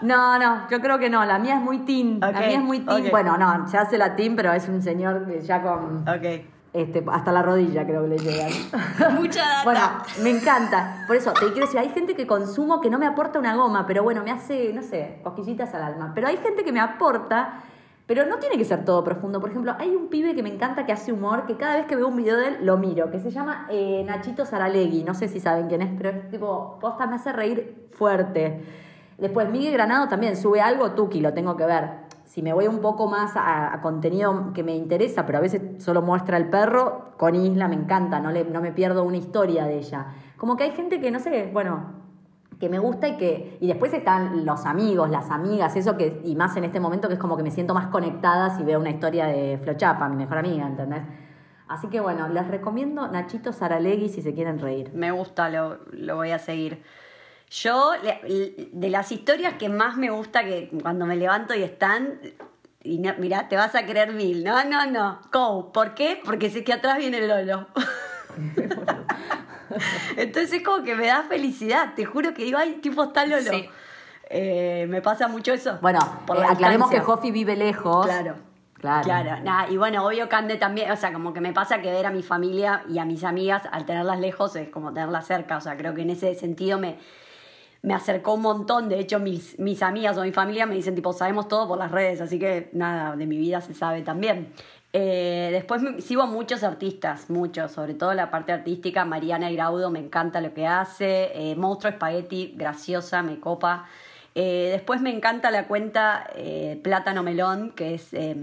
No, 0.00 0.38
no, 0.38 0.68
yo 0.70 0.80
creo 0.80 0.98
que 0.98 1.10
no. 1.10 1.24
La 1.24 1.38
mía 1.38 1.56
es 1.56 1.60
muy 1.60 1.78
teen. 1.80 2.20
la 2.20 2.32
mía 2.32 2.50
es 2.52 2.62
muy 2.62 2.80
teen. 2.80 3.10
Bueno, 3.10 3.36
no, 3.36 3.68
se 3.68 3.78
hace 3.78 3.98
la 3.98 4.16
teen, 4.16 4.36
pero 4.36 4.52
es 4.52 4.68
un 4.68 4.82
señor 4.82 5.26
ya 5.40 5.62
con. 5.62 6.08
Ok. 6.08 6.54
Este, 6.74 7.04
hasta 7.08 7.30
la 7.30 7.40
rodilla 7.40 7.86
creo 7.86 8.02
que 8.02 8.08
le 8.08 8.18
llegan. 8.18 8.50
Mucha 9.14 9.42
data. 9.42 9.62
Bueno, 9.62 9.80
me 10.22 10.30
encanta. 10.30 11.04
Por 11.06 11.14
eso, 11.14 11.32
te 11.32 11.46
quiero 11.52 11.66
decir, 11.66 11.78
hay 11.78 11.90
gente 11.90 12.16
que 12.16 12.26
consumo 12.26 12.80
que 12.80 12.90
no 12.90 12.98
me 12.98 13.06
aporta 13.06 13.38
una 13.38 13.54
goma, 13.54 13.86
pero 13.86 14.02
bueno, 14.02 14.24
me 14.24 14.32
hace, 14.32 14.72
no 14.72 14.82
sé, 14.82 15.20
cosquillitas 15.22 15.72
al 15.74 15.84
alma. 15.84 16.10
Pero 16.16 16.26
hay 16.26 16.36
gente 16.38 16.64
que 16.64 16.72
me 16.72 16.80
aporta 16.80 17.60
pero 18.06 18.26
no 18.26 18.38
tiene 18.38 18.58
que 18.58 18.64
ser 18.64 18.84
todo 18.84 19.02
profundo. 19.02 19.40
Por 19.40 19.50
ejemplo, 19.50 19.74
hay 19.78 19.94
un 19.94 20.08
pibe 20.08 20.34
que 20.34 20.42
me 20.42 20.52
encanta 20.52 20.84
que 20.84 20.92
hace 20.92 21.12
humor, 21.12 21.46
que 21.46 21.56
cada 21.56 21.76
vez 21.76 21.86
que 21.86 21.96
veo 21.96 22.08
un 22.08 22.16
video 22.16 22.36
de 22.36 22.48
él 22.48 22.56
lo 22.60 22.76
miro, 22.76 23.10
que 23.10 23.18
se 23.18 23.30
llama 23.30 23.66
eh, 23.70 24.04
Nachito 24.06 24.44
Saralegui. 24.44 25.04
No 25.04 25.14
sé 25.14 25.28
si 25.28 25.40
saben 25.40 25.68
quién 25.68 25.80
es, 25.80 25.90
pero 25.96 26.10
es 26.10 26.30
tipo, 26.30 26.78
posta 26.80 27.06
me 27.06 27.16
hace 27.16 27.32
reír 27.32 27.88
fuerte. 27.92 28.62
Después, 29.16 29.48
Miguel 29.48 29.72
Granado 29.72 30.08
también 30.08 30.36
sube 30.36 30.60
algo, 30.60 30.92
Tuki, 30.92 31.20
lo 31.20 31.32
tengo 31.32 31.56
que 31.56 31.64
ver. 31.64 32.04
Si 32.24 32.42
me 32.42 32.52
voy 32.52 32.66
un 32.66 32.80
poco 32.80 33.06
más 33.06 33.32
a, 33.36 33.78
contenido 33.80 34.52
que 34.52 34.62
me 34.62 34.74
interesa, 34.74 35.24
pero 35.24 35.38
a 35.38 35.40
veces 35.40 35.82
solo 35.82 36.02
muestra 36.02 36.36
el 36.36 36.48
perro, 36.50 37.12
con 37.16 37.34
Isla 37.34 37.68
me 37.68 37.76
encanta, 37.76 38.18
no, 38.18 38.32
le, 38.32 38.44
no 38.44 38.60
me 38.60 38.72
pierdo 38.72 39.04
una 39.04 39.16
historia 39.16 39.66
de 39.66 39.78
ella. 39.78 40.06
Como 40.36 40.56
que 40.56 40.64
hay 40.64 40.72
gente 40.72 41.00
que, 41.00 41.10
no 41.10 41.20
sé, 41.20 41.48
bueno, 41.52 42.03
que 42.60 42.68
me 42.68 42.78
gusta 42.78 43.08
y 43.08 43.16
que 43.16 43.58
y 43.60 43.66
después 43.66 43.92
están 43.92 44.44
los 44.44 44.66
amigos, 44.66 45.10
las 45.10 45.30
amigas, 45.30 45.76
eso 45.76 45.96
que 45.96 46.20
y 46.24 46.36
más 46.36 46.56
en 46.56 46.64
este 46.64 46.80
momento 46.80 47.08
que 47.08 47.14
es 47.14 47.20
como 47.20 47.36
que 47.36 47.42
me 47.42 47.50
siento 47.50 47.74
más 47.74 47.88
conectada 47.88 48.56
si 48.56 48.62
veo 48.62 48.78
una 48.80 48.90
historia 48.90 49.26
de 49.26 49.58
Flochapa, 49.62 50.08
mi 50.08 50.16
mejor 50.16 50.38
amiga, 50.38 50.66
¿entendés? 50.66 51.02
Así 51.68 51.88
que 51.88 52.00
bueno, 52.00 52.28
les 52.28 52.46
recomiendo 52.46 53.08
Nachito 53.08 53.52
Saralegui 53.52 54.08
si 54.08 54.20
se 54.22 54.34
quieren 54.34 54.58
reír. 54.58 54.90
Me 54.94 55.10
gusta, 55.10 55.48
lo, 55.48 55.78
lo 55.92 56.16
voy 56.16 56.30
a 56.30 56.38
seguir. 56.38 56.82
Yo, 57.50 57.92
de 58.72 58.90
las 58.90 59.12
historias 59.12 59.54
que 59.54 59.68
más 59.68 59.96
me 59.96 60.10
gusta, 60.10 60.44
que 60.44 60.70
cuando 60.82 61.06
me 61.06 61.16
levanto 61.16 61.54
y 61.54 61.62
están, 61.62 62.18
y 62.82 62.98
no- 62.98 63.14
mirá, 63.18 63.48
te 63.48 63.56
vas 63.56 63.74
a 63.74 63.86
creer 63.86 64.12
mil. 64.12 64.44
No, 64.44 64.62
no, 64.64 64.86
no. 64.86 65.20
Go. 65.32 65.72
¿Por 65.72 65.94
qué? 65.94 66.20
Porque 66.24 66.50
sé 66.50 66.64
que 66.64 66.72
atrás 66.72 66.98
viene 66.98 67.26
Lolo. 67.26 67.66
Entonces 70.16 70.62
como 70.62 70.84
que 70.84 70.94
me 70.94 71.06
da 71.06 71.22
felicidad. 71.24 71.94
Te 71.94 72.04
juro 72.04 72.34
que 72.34 72.44
digo, 72.44 72.58
ay, 72.58 72.74
tipo 72.82 73.04
está 73.04 73.26
Lolo. 73.26 73.50
Sí. 73.50 73.68
Eh, 74.30 74.86
me 74.88 75.02
pasa 75.02 75.28
mucho 75.28 75.52
eso. 75.52 75.78
Bueno, 75.80 76.00
Por 76.26 76.36
eh, 76.36 76.40
la 76.40 76.50
aclaremos 76.50 76.90
que. 76.90 77.00
Jofi 77.00 77.30
vive 77.30 77.56
lejos. 77.56 78.06
Claro. 78.06 78.36
Claro. 78.80 79.04
Claro, 79.04 79.42
nada, 79.42 79.70
y 79.70 79.78
bueno, 79.78 80.04
obvio 80.04 80.28
Cande 80.28 80.56
también, 80.56 80.90
o 80.90 80.96
sea, 80.96 81.10
como 81.10 81.32
que 81.32 81.40
me 81.40 81.54
pasa 81.54 81.80
que 81.80 81.90
ver 81.90 82.04
a 82.04 82.10
mi 82.10 82.22
familia 82.22 82.84
y 82.86 82.98
a 82.98 83.06
mis 83.06 83.24
amigas 83.24 83.62
al 83.72 83.86
tenerlas 83.86 84.20
lejos 84.20 84.56
es 84.56 84.68
como 84.68 84.92
tenerlas 84.92 85.26
cerca, 85.26 85.56
o 85.56 85.60
sea, 85.62 85.74
creo 85.78 85.94
que 85.94 86.02
en 86.02 86.10
ese 86.10 86.34
sentido 86.34 86.78
me, 86.78 86.98
me 87.80 87.94
acercó 87.94 88.34
un 88.34 88.42
montón, 88.42 88.90
de 88.90 88.98
hecho 88.98 89.20
mis, 89.20 89.58
mis 89.58 89.82
amigas 89.82 90.18
o 90.18 90.22
mi 90.22 90.32
familia 90.32 90.66
me 90.66 90.74
dicen 90.74 90.94
tipo, 90.94 91.14
sabemos 91.14 91.48
todo 91.48 91.66
por 91.66 91.78
las 91.78 91.90
redes, 91.92 92.20
así 92.20 92.38
que 92.38 92.68
nada, 92.74 93.16
de 93.16 93.24
mi 93.26 93.38
vida 93.38 93.62
se 93.62 93.72
sabe 93.72 94.02
también. 94.02 94.52
Eh, 94.96 95.48
después 95.50 95.82
me- 95.82 96.00
sigo 96.00 96.24
muchos 96.28 96.62
artistas, 96.62 97.28
muchos, 97.28 97.72
sobre 97.72 97.94
todo 97.94 98.14
la 98.14 98.30
parte 98.30 98.52
artística, 98.52 99.04
Mariana 99.04 99.50
Graudo 99.50 99.90
me 99.90 99.98
encanta 99.98 100.40
lo 100.40 100.54
que 100.54 100.68
hace, 100.68 101.32
eh, 101.34 101.56
Monstruo 101.56 101.92
Spaghetti, 101.92 102.54
graciosa, 102.56 103.20
me 103.24 103.40
copa. 103.40 103.86
Eh, 104.36 104.68
después 104.70 105.00
me 105.00 105.10
encanta 105.12 105.50
la 105.50 105.66
cuenta 105.66 106.28
eh, 106.36 106.80
Plátano 106.84 107.24
Melón, 107.24 107.72
que 107.72 107.94
es 107.94 108.14
eh, 108.14 108.36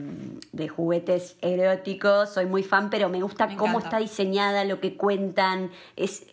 de 0.52 0.68
juguetes 0.68 1.38
eróticos. 1.42 2.30
Soy 2.34 2.48
muy 2.48 2.64
fan, 2.64 2.90
pero 2.90 3.08
me 3.08 3.22
gusta 3.22 3.48
Me 3.48 3.56
cómo 3.56 3.80
está 3.80 4.00
diseñada, 4.00 4.66
lo 4.66 4.82
que 4.82 4.98
cuentan. 4.98 5.72
Es 5.96 6.26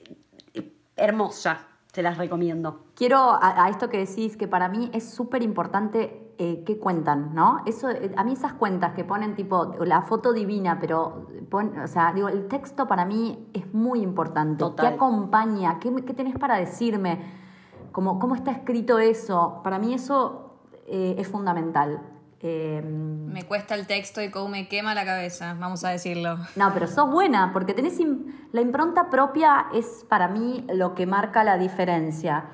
hermosa, 0.97 1.67
se 1.93 2.03
las 2.03 2.19
recomiendo. 2.19 2.87
Quiero 2.97 3.19
a, 3.19 3.65
a 3.65 3.69
esto 3.71 3.89
que 3.89 3.99
decís, 3.99 4.37
que 4.37 4.49
para 4.49 4.69
mí 4.69 4.91
es 4.93 5.09
súper 5.09 5.43
importante 5.45 6.28
eh, 6.39 6.63
qué 6.65 6.79
cuentan, 6.79 7.35
¿no? 7.35 7.63
Eso, 7.67 7.91
eh, 7.91 8.13
a 8.17 8.23
mí 8.25 8.33
esas 8.33 8.53
cuentas 8.53 8.95
que 8.95 9.03
ponen 9.05 9.35
tipo 9.35 9.75
la 9.85 10.03
foto 10.03 10.33
divina, 10.33 10.79
pero, 10.81 11.27
pon- 11.51 11.77
o 11.79 11.87
sea, 11.89 12.13
digo, 12.13 12.29
el 12.29 12.47
texto 12.49 12.87
para 12.87 13.05
mí 13.05 13.49
es 13.53 13.73
muy 13.75 14.01
importante. 14.03 14.59
Total. 14.61 14.89
¿Qué 14.89 14.95
acompaña? 14.95 15.79
¿Qué, 15.81 15.93
qué 16.07 16.15
tenés 16.15 16.39
para 16.39 16.57
decirme? 16.57 17.19
¿Cómo, 17.93 18.19
¿Cómo 18.21 18.35
está 18.37 18.53
escrito 18.53 18.99
eso? 19.01 19.61
Para 19.65 19.79
mí 19.81 19.93
eso 19.95 20.55
eh, 20.87 21.17
es 21.19 21.27
fundamental. 21.27 22.01
Eh, 22.41 22.83
Me 22.85 23.43
cuesta 23.43 23.75
el 23.75 23.89
texto 23.89 24.23
y 24.23 24.31
cómo 24.31 24.47
me 24.49 24.69
quema 24.69 24.95
la 24.95 25.05
cabeza, 25.05 25.57
vamos 25.59 25.83
a 25.85 25.89
decirlo. 25.89 26.37
no, 26.55 26.73
pero 26.73 26.87
sos 26.87 27.11
buena, 27.11 27.53
porque 27.53 27.75
tenés 27.75 27.99
la 28.53 28.61
impronta 28.61 29.11
propia 29.11 29.67
es 29.75 30.07
para 30.09 30.29
mí 30.29 30.65
lo 30.73 30.95
que 30.95 31.05
marca 31.05 31.43
la 31.43 31.59
diferencia. 31.59 32.45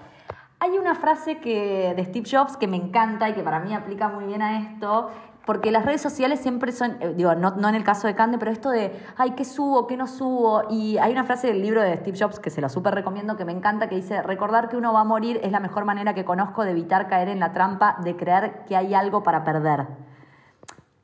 Hay 0.61 0.79
una 0.79 0.95
frase 0.95 1.39
que, 1.39 1.95
de 1.97 2.05
Steve 2.05 2.27
Jobs 2.31 2.57
que 2.57 2.67
me 2.67 2.77
encanta 2.77 3.29
y 3.29 3.35
que 3.35 3.43
para 3.43 3.61
mí 3.61 3.75
aplica 3.75 4.09
muy 4.09 4.25
bien 4.25 4.41
a 4.41 4.61
esto, 4.61 5.11
porque 5.45 5.71
las 5.71 5.85
redes 5.85 6.01
sociales 6.01 6.41
siempre 6.41 6.73
son, 6.73 6.97
eh, 7.01 7.13
digo, 7.15 7.35
no, 7.35 7.51
no 7.57 7.69
en 7.69 7.75
el 7.75 7.85
caso 7.85 8.07
de 8.07 8.15
Cande, 8.15 8.39
pero 8.39 8.51
esto 8.51 8.71
de, 8.71 8.93
ay, 9.17 9.33
¿qué 9.33 9.45
subo? 9.45 9.87
¿Qué 9.87 9.97
no 9.97 10.07
subo? 10.07 10.63
Y 10.71 10.97
hay 10.99 11.13
una 11.13 11.25
frase 11.25 11.49
del 11.49 11.61
libro 11.61 11.83
de 11.83 11.97
Steve 11.99 12.17
Jobs 12.19 12.41
que 12.41 12.51
se 12.51 12.61
la 12.61 12.69
súper 12.69 12.95
recomiendo, 12.95 13.37
que 13.37 13.45
me 13.45 13.53
encanta, 13.53 13.89
que 13.89 13.97
dice, 13.97 14.23
recordar 14.23 14.69
que 14.69 14.77
uno 14.77 14.93
va 14.93 15.01
a 15.01 15.05
morir 15.05 15.41
es 15.43 15.53
la 15.53 15.61
mejor 15.61 15.85
manera 15.85 16.15
que 16.15 16.25
conozco 16.25 16.65
de 16.65 16.71
evitar 16.71 17.09
caer 17.09 17.29
en 17.29 17.41
la 17.41 17.53
trampa 17.53 17.99
de 18.03 18.17
creer 18.17 18.65
que 18.67 18.77
hay 18.77 18.95
algo 18.95 19.23
para 19.23 19.45
perder 19.45 19.87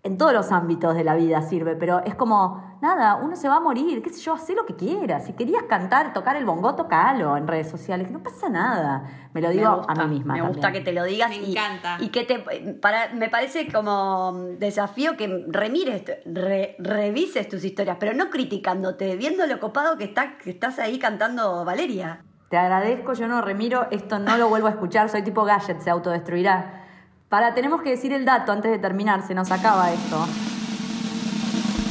en 0.03 0.17
todos 0.17 0.33
los 0.33 0.51
ámbitos 0.53 0.95
de 0.95 1.05
la 1.05 1.15
vida 1.15 1.43
sirve, 1.43 1.77
pero 1.77 2.01
es 2.05 2.15
como, 2.15 2.70
nada, 2.81 3.17
uno 3.17 3.37
se 3.37 3.49
va 3.49 3.57
a 3.57 3.61
morir, 3.61 4.03
qué 4.03 4.11
sé 4.11 4.21
yo, 4.21 4.35
haz 4.35 4.49
lo 4.51 4.65
que 4.67 4.75
quieras. 4.77 5.27
Si 5.27 5.33
querías 5.35 5.63
cantar, 5.65 6.13
tocar 6.13 6.37
el 6.37 6.45
bongo, 6.45 6.75
tocalo 6.75 7.37
en 7.37 7.47
redes 7.47 7.69
sociales, 7.71 8.11
no 8.11 8.23
pasa 8.23 8.49
nada. 8.49 9.05
Me 9.33 9.41
lo 9.41 9.51
digo 9.51 9.71
Me 9.71 9.77
gusta, 9.77 9.93
a 9.93 10.07
mí 10.07 10.15
misma. 10.17 10.35
Me 10.35 10.39
también. 10.41 10.47
gusta 10.57 10.73
que 10.73 10.81
te 10.81 10.93
lo 10.93 11.05
digas. 11.05 11.31
Me 11.31 11.37
y, 11.37 11.51
encanta. 11.53 11.97
Y 12.01 12.09
que 12.09 12.25
te. 12.25 12.39
Para, 12.81 13.09
me 13.15 13.29
parece 13.29 13.71
como 13.73 14.33
desafío 14.59 15.17
que 15.17 15.45
remires, 15.49 16.03
re- 16.27 16.77
revises 16.79 17.49
tus 17.49 17.65
historias, 17.65 17.97
pero 18.01 18.15
no 18.15 18.31
criticándote, 18.31 19.17
viendo 19.17 19.47
lo 19.47 19.61
copado 19.61 19.97
que, 19.99 20.05
está, 20.05 20.39
que 20.39 20.51
estás 20.51 20.79
ahí 20.79 20.99
cantando 20.99 21.65
Valeria. 21.65 22.25
Te 22.49 22.57
agradezco, 22.57 23.13
yo 23.13 23.29
no 23.29 23.41
remiro, 23.43 23.87
esto 23.93 24.19
no 24.19 24.37
lo 24.37 24.49
vuelvo 24.49 24.67
a 24.67 24.71
escuchar, 24.71 25.09
soy 25.09 25.23
tipo 25.23 25.45
gadget, 25.45 25.81
se 25.81 25.91
autodestruirá. 25.91 26.85
Para, 27.29 27.55
tenemos 27.55 27.81
que 27.83 27.91
decir 27.91 28.13
el 28.13 28.25
dato 28.25 28.51
antes 28.51 28.73
de 28.73 28.79
terminar, 28.81 29.23
se 29.23 29.37
nos 29.37 29.53
acaba 29.53 29.93
esto. 29.93 30.27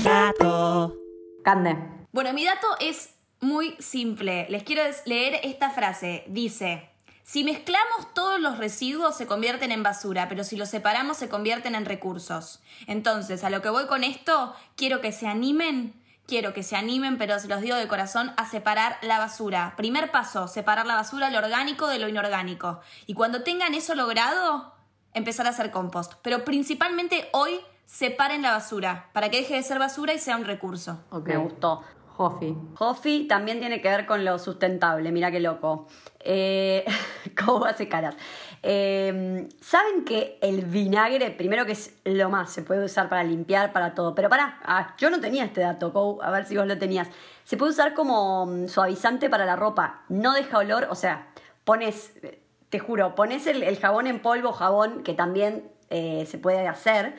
Dato. 0.03 0.95
Cande. 1.43 1.75
Bueno, 2.11 2.31
mi 2.33 2.45
dato 2.45 2.67
es 2.79 3.15
muy 3.41 3.75
simple. 3.79 4.47
Les 4.49 4.63
quiero 4.63 4.81
leer 5.05 5.41
esta 5.43 5.71
frase. 5.71 6.23
Dice, 6.27 6.89
si 7.23 7.43
mezclamos 7.43 8.13
todos 8.13 8.39
los 8.39 8.57
residuos 8.57 9.17
se 9.17 9.27
convierten 9.27 9.71
en 9.71 9.83
basura, 9.83 10.29
pero 10.29 10.43
si 10.43 10.55
los 10.55 10.69
separamos 10.69 11.17
se 11.17 11.27
convierten 11.27 11.75
en 11.75 11.85
recursos. 11.85 12.61
Entonces, 12.87 13.43
a 13.43 13.49
lo 13.49 13.61
que 13.61 13.69
voy 13.69 13.87
con 13.87 14.03
esto, 14.03 14.55
quiero 14.75 15.01
que 15.01 15.11
se 15.11 15.27
animen, 15.27 15.93
quiero 16.25 16.53
que 16.53 16.63
se 16.63 16.77
animen, 16.77 17.17
pero 17.17 17.37
se 17.39 17.49
los 17.49 17.61
digo 17.61 17.75
de 17.75 17.87
corazón, 17.87 18.31
a 18.37 18.49
separar 18.49 18.97
la 19.01 19.19
basura. 19.19 19.73
Primer 19.75 20.11
paso, 20.11 20.47
separar 20.47 20.85
la 20.85 20.95
basura, 20.95 21.29
lo 21.29 21.39
orgánico 21.39 21.87
de 21.87 21.99
lo 21.99 22.07
inorgánico. 22.07 22.79
Y 23.05 23.15
cuando 23.15 23.43
tengan 23.43 23.73
eso 23.73 23.95
logrado, 23.95 24.73
empezar 25.13 25.45
a 25.45 25.49
hacer 25.49 25.71
compost. 25.71 26.13
Pero 26.21 26.45
principalmente 26.45 27.27
hoy, 27.33 27.59
separen 27.89 28.43
la 28.43 28.51
basura, 28.51 29.09
para 29.13 29.29
que 29.29 29.37
deje 29.37 29.55
de 29.55 29.63
ser 29.63 29.79
basura 29.79 30.13
y 30.13 30.19
sea 30.19 30.37
un 30.37 30.45
recurso. 30.45 31.03
Ok. 31.09 31.27
Me 31.29 31.37
gustó. 31.37 31.81
Jofi. 32.05 32.55
Jofi 32.75 33.27
también 33.27 33.59
tiene 33.59 33.81
que 33.81 33.89
ver 33.89 34.05
con 34.05 34.23
lo 34.25 34.37
sustentable, 34.37 35.11
mira 35.11 35.31
qué 35.31 35.39
loco. 35.39 35.87
Eh, 36.19 36.85
¿Cómo 37.45 37.65
hace 37.65 37.87
caras? 37.87 38.15
Eh, 38.61 39.47
¿Saben 39.59 40.03
que 40.05 40.37
el 40.41 40.65
vinagre, 40.65 41.31
primero 41.31 41.65
que 41.65 41.71
es 41.71 41.95
lo 42.03 42.29
más, 42.29 42.51
se 42.51 42.61
puede 42.61 42.85
usar 42.85 43.09
para 43.09 43.23
limpiar, 43.23 43.73
para 43.73 43.95
todo? 43.95 44.13
Pero 44.13 44.29
pará, 44.29 44.59
ah, 44.65 44.93
yo 44.99 45.09
no 45.09 45.19
tenía 45.19 45.45
este 45.45 45.61
dato, 45.61 45.91
Kou, 45.91 46.21
a 46.21 46.29
ver 46.29 46.45
si 46.45 46.57
vos 46.57 46.67
lo 46.67 46.77
tenías. 46.77 47.07
Se 47.43 47.57
puede 47.57 47.71
usar 47.71 47.95
como 47.95 48.45
mm, 48.45 48.67
suavizante 48.67 49.29
para 49.29 49.45
la 49.45 49.55
ropa, 49.55 50.03
no 50.09 50.33
deja 50.33 50.59
olor, 50.59 50.87
o 50.91 50.95
sea, 50.95 51.29
pones, 51.63 52.13
eh, 52.21 52.39
te 52.69 52.77
juro, 52.77 53.15
pones 53.15 53.47
el, 53.47 53.63
el 53.63 53.79
jabón 53.79 54.05
en 54.05 54.21
polvo, 54.21 54.51
jabón, 54.51 55.01
que 55.03 55.13
también 55.13 55.71
eh, 55.89 56.27
se 56.27 56.37
puede 56.37 56.67
hacer. 56.67 57.15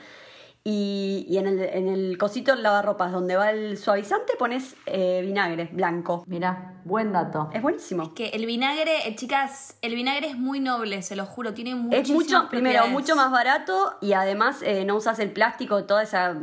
Y, 0.63 1.25
y 1.29 1.39
en, 1.39 1.47
el, 1.47 1.59
en 1.61 1.89
el 1.89 2.19
cosito 2.19 2.53
del 2.53 2.63
lavarropas 2.63 3.13
donde 3.13 3.35
va 3.35 3.51
el 3.51 3.79
suavizante 3.79 4.35
pones 4.39 4.77
eh, 4.85 5.23
vinagre 5.25 5.71
blanco. 5.73 6.23
Mira, 6.27 6.75
buen 6.85 7.13
dato. 7.13 7.49
Es 7.55 7.63
buenísimo. 7.63 8.13
Que 8.15 8.29
el 8.29 8.45
vinagre, 8.45 9.09
eh, 9.09 9.15
chicas, 9.17 9.79
el 9.81 9.95
vinagre 9.95 10.29
es 10.29 10.37
muy 10.37 10.61
noble, 10.61 11.01
se 11.01 11.17
lo 11.17 11.25
juro, 11.25 11.55
tiene 11.55 11.71
Es 11.71 11.77
muchísimas 11.79 12.15
mucho, 12.43 12.49
primero, 12.51 12.87
mucho 12.89 13.17
más 13.17 13.31
barato 13.31 13.95
y 14.03 14.13
además 14.13 14.61
eh, 14.63 14.85
no 14.85 14.97
usas 14.97 15.19
el 15.19 15.31
plástico, 15.33 15.85
toda 15.85 16.03
esa 16.03 16.37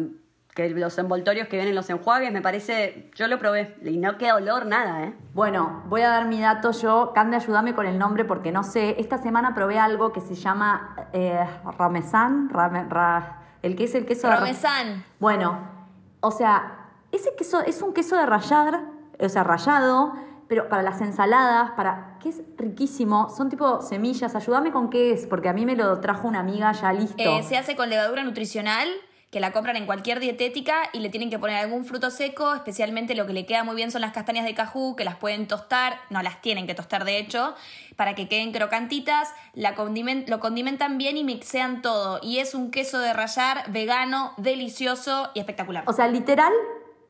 que 0.56 0.68
los 0.72 0.98
envoltorios 0.98 1.48
que 1.48 1.58
vienen 1.58 1.70
en 1.70 1.76
los 1.76 1.88
enjuagues, 1.92 2.34
me 2.34 2.42
parece, 2.42 3.12
yo 3.14 3.28
lo 3.28 3.38
probé 3.38 3.76
y 3.86 3.98
no 3.98 4.18
queda 4.18 4.34
olor, 4.34 4.66
nada, 4.66 5.04
¿eh? 5.04 5.14
Bueno, 5.36 5.84
voy 5.86 6.02
a 6.02 6.10
dar 6.10 6.26
mi 6.26 6.42
dato 6.42 6.72
yo. 6.72 7.12
Cande, 7.14 7.36
ayúdame 7.36 7.76
con 7.76 7.86
el 7.86 8.00
nombre 8.00 8.26
porque 8.26 8.52
no 8.52 8.64
sé. 8.64 8.96
Esta 9.00 9.20
semana 9.20 9.54
probé 9.54 9.78
algo 9.78 10.12
que 10.12 10.22
se 10.22 10.34
llama 10.34 10.96
eh, 11.14 11.40
ramesan, 11.78 12.50
rame- 12.50 12.90
ra- 12.90 13.44
el 13.68 13.76
que 13.76 13.84
es 13.86 13.96
el 13.96 14.06
queso 14.06 14.28
de. 14.28 14.34
Bueno, 15.20 15.60
o 16.22 16.32
sea, 16.32 16.90
ese 17.12 17.36
queso 17.36 17.62
es 17.62 17.82
un 17.82 17.94
queso 17.94 18.16
de 18.18 18.26
rallar, 18.26 18.82
o 19.20 19.30
sea, 19.30 19.44
rallado, 19.44 20.14
pero 20.48 20.70
para 20.70 20.82
las 20.82 21.02
ensaladas, 21.02 21.72
para 21.72 22.18
que 22.20 22.30
es 22.30 22.42
riquísimo. 22.58 23.30
Son 23.30 23.50
tipo 23.50 23.82
semillas. 23.82 24.36
Ayúdame 24.36 24.72
con 24.72 24.90
qué 24.90 25.12
es, 25.12 25.28
porque 25.28 25.50
a 25.50 25.54
mí 25.54 25.66
me 25.66 25.76
lo 25.76 26.00
trajo 26.00 26.28
una 26.28 26.40
amiga 26.40 26.72
ya 26.72 26.94
listo. 26.94 27.16
Eh, 27.18 27.44
se 27.44 27.58
hace 27.58 27.76
con 27.76 27.90
levadura 27.90 28.24
nutricional, 28.24 28.88
que 29.32 29.42
la 29.42 29.52
compran 29.52 29.76
en 29.76 29.86
cualquier 29.86 30.20
dietética 30.20 30.76
y 30.94 31.00
le 31.00 31.10
tienen 31.10 31.30
que 31.30 31.38
poner 31.38 31.58
algún 31.58 31.84
fruto 31.84 32.12
seco, 32.12 32.54
especialmente 32.54 33.14
lo 33.14 33.28
que 33.28 33.34
le 33.34 33.46
queda 33.46 33.64
muy 33.64 33.76
bien 33.76 33.92
son 33.92 34.02
las 34.02 34.14
castañas 34.14 34.46
de 34.46 34.54
cajú, 34.54 34.96
que 34.96 35.04
las 35.04 35.18
pueden 35.18 35.48
tostar, 35.48 35.98
no 36.10 36.22
las 36.22 36.42
tienen 36.42 36.66
que 36.66 36.76
tostar 36.76 37.04
de 37.04 37.18
hecho, 37.18 37.54
para 37.98 38.16
que 38.16 38.30
queden 38.30 38.54
crocantitas, 38.54 39.34
la 39.54 39.76
lo 40.28 40.40
condimentan 40.40 40.98
bien 40.98 41.18
y 41.18 41.24
mixean 41.24 41.82
todo. 41.82 42.20
Y 42.24 42.40
es 42.40 42.56
un 42.56 42.72
queso 42.72 43.00
de 43.00 43.12
rallar 43.12 43.70
vegano, 43.72 44.34
delicioso 44.38 45.30
y 45.34 45.40
espectacular. 45.40 45.84
O 45.88 45.94
sea, 45.94 46.08
literal 46.08 46.54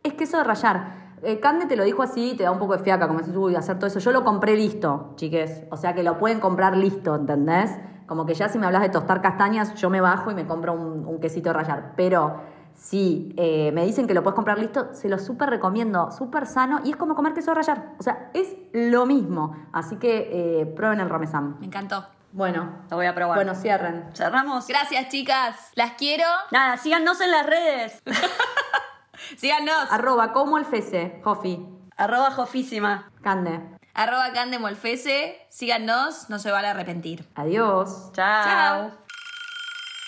es 0.03 0.13
queso 0.13 0.37
de 0.37 0.43
rallar. 0.43 1.07
Eh, 1.23 1.39
Cande 1.39 1.65
te 1.65 1.75
lo 1.75 1.83
dijo 1.83 2.03
así, 2.03 2.35
te 2.35 2.43
da 2.43 2.51
un 2.51 2.59
poco 2.59 2.77
de 2.77 2.83
fiaca, 2.83 3.07
como 3.07 3.19
decís, 3.19 3.35
uy, 3.35 3.55
hacer 3.55 3.77
todo 3.77 3.87
eso. 3.87 3.99
Yo 3.99 4.11
lo 4.11 4.23
compré 4.23 4.55
listo, 4.55 5.13
chiques. 5.17 5.63
O 5.71 5.77
sea 5.77 5.93
que 5.93 6.03
lo 6.03 6.17
pueden 6.17 6.39
comprar 6.39 6.77
listo, 6.77 7.15
¿entendés? 7.15 7.71
Como 8.07 8.25
que 8.25 8.33
ya 8.33 8.49
si 8.49 8.57
me 8.57 8.65
hablas 8.65 8.81
de 8.81 8.89
tostar 8.89 9.21
castañas, 9.21 9.75
yo 9.75 9.89
me 9.89 10.01
bajo 10.01 10.31
y 10.31 10.33
me 10.33 10.45
compro 10.47 10.73
un, 10.73 11.05
un 11.05 11.19
quesito 11.19 11.49
de 11.49 11.53
rallar. 11.53 11.93
Pero 11.95 12.41
si 12.73 13.33
eh, 13.37 13.71
me 13.73 13.85
dicen 13.85 14.07
que 14.07 14.13
lo 14.13 14.23
puedes 14.23 14.35
comprar 14.35 14.57
listo, 14.59 14.93
se 14.93 15.09
lo 15.09 15.17
súper 15.19 15.49
recomiendo. 15.49 16.11
Súper 16.11 16.45
sano 16.47 16.79
y 16.83 16.91
es 16.91 16.95
como 16.95 17.15
comer 17.15 17.33
queso 17.33 17.51
de 17.51 17.55
rallar. 17.55 17.93
O 17.99 18.03
sea, 18.03 18.29
es 18.33 18.55
lo 18.73 19.05
mismo. 19.05 19.55
Así 19.73 19.97
que 19.97 20.61
eh, 20.61 20.65
prueben 20.65 20.99
el 20.99 21.09
ramesán. 21.09 21.59
Me 21.59 21.65
encantó. 21.67 22.05
Bueno, 22.33 22.69
Lo 22.91 22.97
voy 22.97 23.07
a 23.07 23.15
probar. 23.15 23.35
bueno, 23.37 23.55
cierren. 23.55 24.09
cerramos. 24.13 24.67
Gracias, 24.67 25.07
chicas. 25.09 25.71
Las 25.75 25.93
quiero. 25.93 26.25
Nada, 26.51 26.77
síganos 26.77 27.19
en 27.21 27.31
las 27.31 27.45
redes. 27.45 28.03
Síganos. 29.37 29.91
Arroba 29.91 30.31
como 30.31 30.57
el 30.57 30.65
fese, 30.65 31.19
Jofi, 31.23 31.65
Arroba 31.97 32.29
jofísima. 32.31 33.09
Cande. 33.21 33.76
Arroba 33.97 34.31
Candemolfese. 34.31 35.47
Síganos, 35.49 36.29
no 36.29 36.37
se 36.37 36.51
van 36.51 36.65
a 36.65 36.69
arrepentir. 36.69 37.25
Adiós. 37.33 38.11
Chao. 38.13 38.91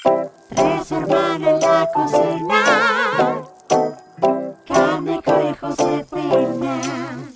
Chao. 0.03 0.33
Tres 0.47 0.91
hermanas 0.91 1.41
en 1.41 1.59
la 1.59 1.89
cocina. 1.91 2.63
Carne 4.67 5.21
con 5.23 5.55
Josefina. 5.55 7.28